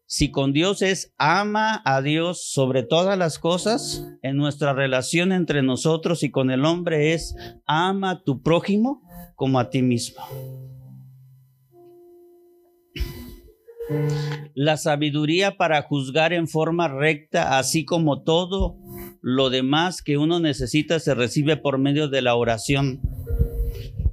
Si 0.05 0.31
con 0.31 0.53
Dios 0.53 0.81
es 0.81 1.13
ama 1.17 1.81
a 1.83 2.01
Dios 2.01 2.49
sobre 2.53 2.83
todas 2.83 3.17
las 3.17 3.37
cosas, 3.37 4.07
en 4.21 4.37
nuestra 4.37 4.71
relación 4.71 5.33
entre 5.33 5.61
nosotros 5.61 6.23
y 6.23 6.31
con 6.31 6.51
el 6.51 6.63
hombre 6.63 7.11
es 7.11 7.35
ama 7.65 8.11
a 8.11 8.23
tu 8.23 8.41
prójimo 8.41 9.01
como 9.35 9.59
a 9.59 9.69
ti 9.69 9.81
mismo. 9.81 10.23
La 14.53 14.77
sabiduría 14.77 15.57
para 15.57 15.81
juzgar 15.83 16.33
en 16.33 16.47
forma 16.47 16.87
recta, 16.87 17.57
así 17.57 17.85
como 17.85 18.23
todo 18.23 18.77
lo 19.21 19.49
demás 19.49 20.01
que 20.01 20.17
uno 20.17 20.39
necesita, 20.39 20.99
se 20.99 21.13
recibe 21.13 21.57
por 21.57 21.77
medio 21.77 22.07
de 22.07 22.21
la 22.21 22.35
oración. 22.35 23.01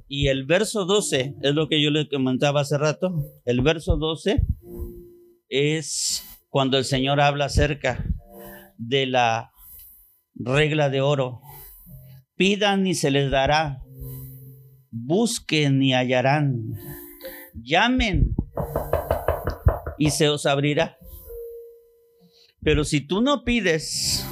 Y 0.07 0.27
el 0.27 0.45
verso 0.45 0.85
12, 0.85 1.35
es 1.41 1.55
lo 1.55 1.67
que 1.67 1.81
yo 1.81 1.89
le 1.89 2.07
comentaba 2.07 2.61
hace 2.61 2.77
rato, 2.77 3.13
el 3.45 3.61
verso 3.61 3.97
12 3.97 4.45
es 5.49 6.23
cuando 6.49 6.77
el 6.77 6.85
Señor 6.85 7.19
habla 7.19 7.45
acerca 7.45 8.05
de 8.77 9.05
la 9.05 9.51
regla 10.35 10.89
de 10.89 11.01
oro. 11.01 11.41
Pidan 12.35 12.85
y 12.87 12.95
se 12.95 13.11
les 13.11 13.31
dará. 13.31 13.81
Busquen 14.91 15.81
y 15.81 15.93
hallarán. 15.93 16.73
Llamen 17.53 18.35
y 19.97 20.11
se 20.11 20.29
os 20.29 20.45
abrirá. 20.45 20.97
Pero 22.61 22.85
si 22.85 23.01
tú 23.01 23.21
no 23.21 23.43
pides, 23.43 24.25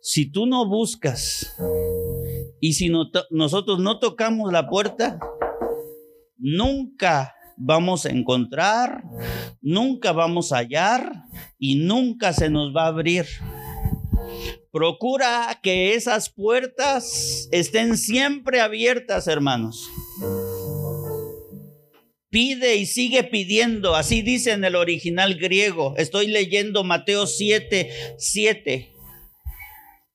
si 0.00 0.30
tú 0.30 0.46
no 0.46 0.66
buscas 0.68 1.56
y 2.60 2.74
si 2.74 2.90
nosotros 3.30 3.80
no 3.80 3.98
tocamos 3.98 4.52
la 4.52 4.68
puerta, 4.68 5.18
nunca 6.38 7.34
vamos 7.56 8.06
a 8.06 8.10
encontrar, 8.10 9.04
nunca 9.60 10.12
vamos 10.12 10.52
a 10.52 10.58
hallar 10.58 11.24
y 11.58 11.76
nunca 11.76 12.32
se 12.32 12.48
nos 12.50 12.74
va 12.74 12.84
a 12.84 12.88
abrir. 12.88 13.26
Procura 14.72 15.58
que 15.62 15.94
esas 15.94 16.30
puertas 16.30 17.48
estén 17.50 17.96
siempre 17.96 18.60
abiertas, 18.60 19.26
hermanos. 19.26 19.90
Pide 22.30 22.76
y 22.76 22.86
sigue 22.86 23.24
pidiendo, 23.24 23.96
así 23.96 24.22
dice 24.22 24.52
en 24.52 24.62
el 24.62 24.76
original 24.76 25.34
griego. 25.34 25.94
Estoy 25.96 26.28
leyendo 26.28 26.84
Mateo 26.84 27.26
7, 27.26 27.90
7. 28.18 28.92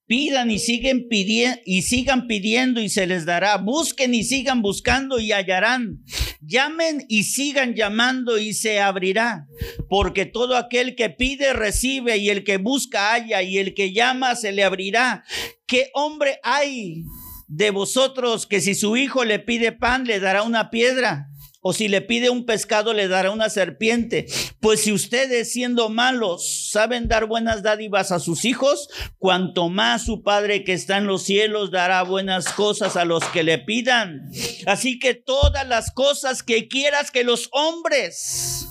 Pidan 0.07 0.49
y 0.49 0.59
siguen 0.59 1.09
pidiendo 1.09 1.59
y 1.65 1.81
sigan 1.81 2.27
pidiendo 2.27 2.79
y 2.79 2.87
se 2.87 3.05
les 3.05 3.25
dará. 3.25 3.57
Busquen 3.57 4.13
y 4.13 4.23
sigan 4.23 4.61
buscando 4.61 5.19
y 5.19 5.33
hallarán. 5.33 6.05
Llamen 6.39 7.03
y 7.09 7.23
sigan 7.23 7.73
llamando 7.73 8.37
y 8.37 8.53
se 8.53 8.79
abrirá. 8.79 9.47
Porque 9.89 10.25
todo 10.25 10.55
aquel 10.55 10.95
que 10.95 11.09
pide 11.09 11.51
recibe 11.51 12.15
y 12.15 12.29
el 12.29 12.45
que 12.45 12.55
busca 12.55 13.11
halla 13.11 13.41
y 13.41 13.57
el 13.57 13.73
que 13.73 13.91
llama 13.91 14.37
se 14.37 14.53
le 14.53 14.63
abrirá. 14.63 15.25
¿Qué 15.67 15.89
hombre 15.93 16.39
hay 16.43 17.03
de 17.49 17.71
vosotros 17.71 18.45
que 18.45 18.61
si 18.61 18.73
su 18.73 18.95
hijo 18.95 19.25
le 19.25 19.39
pide 19.39 19.73
pan 19.73 20.05
le 20.05 20.21
dará 20.21 20.43
una 20.43 20.69
piedra? 20.69 21.27
O 21.67 21.73
si 21.73 21.87
le 21.87 22.01
pide 22.01 22.29
un 22.29 22.45
pescado 22.45 22.93
le 22.93 23.07
dará 23.07 23.31
una 23.31 23.49
serpiente. 23.49 24.27
Pues 24.59 24.81
si 24.81 24.91
ustedes 24.91 25.51
siendo 25.51 25.89
malos 25.89 26.69
saben 26.69 27.07
dar 27.07 27.25
buenas 27.25 27.63
dádivas 27.63 28.11
a 28.11 28.19
sus 28.19 28.45
hijos, 28.45 28.87
cuanto 29.17 29.67
más 29.67 30.03
su 30.03 30.21
Padre 30.21 30.63
que 30.63 30.73
está 30.73 30.97
en 30.97 31.07
los 31.07 31.23
cielos 31.23 31.71
dará 31.71 32.03
buenas 32.03 32.53
cosas 32.53 32.95
a 32.95 33.03
los 33.03 33.23
que 33.29 33.41
le 33.41 33.57
pidan. 33.57 34.29
Así 34.67 34.99
que 34.99 35.15
todas 35.15 35.67
las 35.67 35.91
cosas 35.91 36.43
que 36.43 36.67
quieras 36.67 37.09
que 37.09 37.23
los 37.23 37.49
hombres 37.51 38.67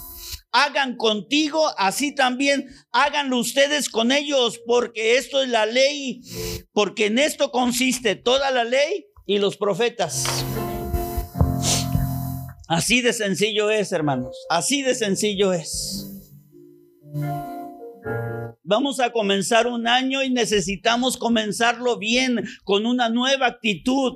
hagan 0.53 0.97
contigo, 0.97 1.73
así 1.77 2.15
también 2.15 2.69
háganlo 2.93 3.39
ustedes 3.39 3.89
con 3.89 4.13
ellos, 4.13 4.61
porque 4.69 5.17
esto 5.17 5.43
es 5.43 5.49
la 5.49 5.67
ley, 5.67 6.21
porque 6.73 7.07
en 7.07 7.19
esto 7.19 7.51
consiste 7.51 8.15
toda 8.15 8.53
la 8.53 8.63
ley 8.63 9.07
y 9.27 9.39
los 9.39 9.57
profetas. 9.57 10.45
Así 12.69 13.03
de 13.03 13.13
sencillo 13.13 13.71
es, 13.71 13.93
hermanos. 13.93 14.37
Así 14.49 14.83
de 14.83 14.95
sencillo 14.95 15.53
es. 15.53 16.11
Vamos 18.63 18.99
a 19.01 19.13
comenzar 19.13 19.67
un 19.67 19.87
año 19.87 20.23
y 20.23 20.31
necesitamos 20.31 21.19
comenzarlo 21.19 21.99
bien, 21.99 22.43
con 22.65 22.87
una 22.87 23.11
nueva 23.11 23.47
actitud. 23.47 24.15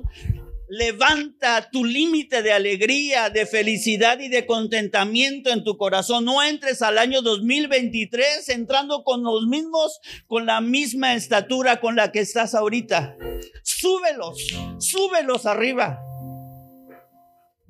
Levanta 0.71 1.69
tu 1.71 1.85
límite 1.85 2.43
de 2.43 2.53
alegría, 2.53 3.29
de 3.29 3.45
felicidad 3.45 4.19
y 4.21 4.29
de 4.29 4.47
contentamiento 4.47 5.51
en 5.51 5.65
tu 5.65 5.77
corazón. 5.77 6.25
No 6.25 6.43
entres 6.43 6.81
al 6.81 6.97
año 6.97 7.21
2023 7.21 8.49
entrando 8.49 9.03
con 9.05 9.23
los 9.23 9.47
mismos, 9.47 10.01
con 10.27 10.47
la 10.47 10.63
misma 10.63 11.15
estatura 11.15 11.81
con 11.81 11.97
la 11.97 12.13
que 12.13 12.21
estás 12.21 12.55
ahorita. 12.55 13.17
Súbelos, 13.63 14.39
súbelos 14.79 15.45
arriba. 15.45 16.08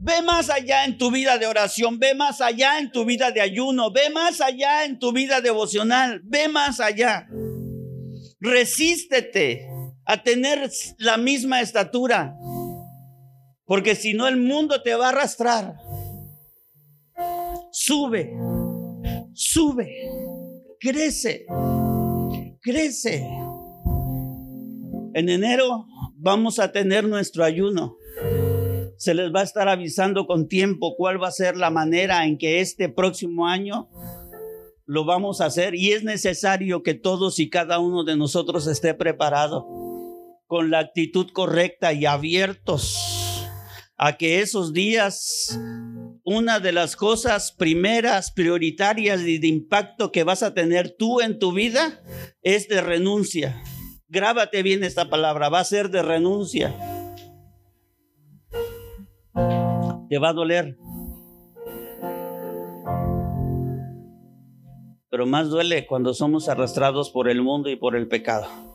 Ve 0.00 0.22
más 0.22 0.48
allá 0.48 0.84
en 0.84 0.96
tu 0.96 1.10
vida 1.10 1.38
de 1.38 1.46
oración, 1.46 1.98
ve 1.98 2.14
más 2.14 2.40
allá 2.40 2.78
en 2.78 2.92
tu 2.92 3.04
vida 3.04 3.32
de 3.32 3.40
ayuno, 3.40 3.90
ve 3.90 4.10
más 4.10 4.40
allá 4.40 4.84
en 4.84 5.00
tu 5.00 5.12
vida 5.12 5.40
devocional, 5.40 6.20
ve 6.22 6.46
más 6.46 6.78
allá. 6.78 7.26
Resístete 8.38 9.66
a 10.04 10.22
tener 10.22 10.70
la 10.98 11.16
misma 11.16 11.60
estatura, 11.60 12.36
porque 13.64 13.96
si 13.96 14.14
no 14.14 14.28
el 14.28 14.36
mundo 14.36 14.82
te 14.82 14.94
va 14.94 15.06
a 15.06 15.08
arrastrar. 15.08 15.74
Sube, 17.72 18.32
sube, 19.34 19.92
crece, 20.78 21.44
crece. 22.60 23.28
En 25.14 25.28
enero 25.28 25.86
vamos 26.14 26.60
a 26.60 26.70
tener 26.70 27.08
nuestro 27.08 27.44
ayuno 27.44 27.96
se 28.98 29.14
les 29.14 29.32
va 29.32 29.40
a 29.40 29.44
estar 29.44 29.68
avisando 29.68 30.26
con 30.26 30.48
tiempo 30.48 30.96
cuál 30.96 31.22
va 31.22 31.28
a 31.28 31.32
ser 31.32 31.56
la 31.56 31.70
manera 31.70 32.26
en 32.26 32.36
que 32.36 32.60
este 32.60 32.88
próximo 32.88 33.46
año 33.46 33.88
lo 34.86 35.04
vamos 35.04 35.40
a 35.40 35.46
hacer 35.46 35.74
y 35.76 35.92
es 35.92 36.02
necesario 36.02 36.82
que 36.82 36.94
todos 36.94 37.38
y 37.38 37.48
cada 37.48 37.78
uno 37.78 38.02
de 38.02 38.16
nosotros 38.16 38.66
esté 38.66 38.94
preparado 38.94 39.66
con 40.46 40.70
la 40.70 40.80
actitud 40.80 41.28
correcta 41.32 41.92
y 41.92 42.06
abiertos 42.06 43.46
a 43.96 44.16
que 44.16 44.40
esos 44.40 44.72
días 44.72 45.58
una 46.24 46.58
de 46.58 46.72
las 46.72 46.96
cosas 46.96 47.52
primeras, 47.52 48.32
prioritarias 48.32 49.20
y 49.20 49.38
de 49.38 49.46
impacto 49.46 50.10
que 50.10 50.24
vas 50.24 50.42
a 50.42 50.54
tener 50.54 50.96
tú 50.98 51.20
en 51.20 51.38
tu 51.38 51.52
vida 51.52 52.02
es 52.42 52.68
de 52.68 52.80
renuncia. 52.80 53.62
Grábate 54.08 54.62
bien 54.62 54.82
esta 54.82 55.08
palabra, 55.08 55.48
va 55.48 55.60
a 55.60 55.64
ser 55.64 55.90
de 55.90 56.02
renuncia 56.02 56.97
te 60.08 60.18
va 60.18 60.30
a 60.30 60.32
doler. 60.32 60.76
Pero 65.10 65.26
más 65.26 65.48
duele 65.48 65.86
cuando 65.86 66.14
somos 66.14 66.48
arrastrados 66.48 67.10
por 67.10 67.28
el 67.28 67.42
mundo 67.42 67.70
y 67.70 67.76
por 67.76 67.96
el 67.96 68.08
pecado. 68.08 68.67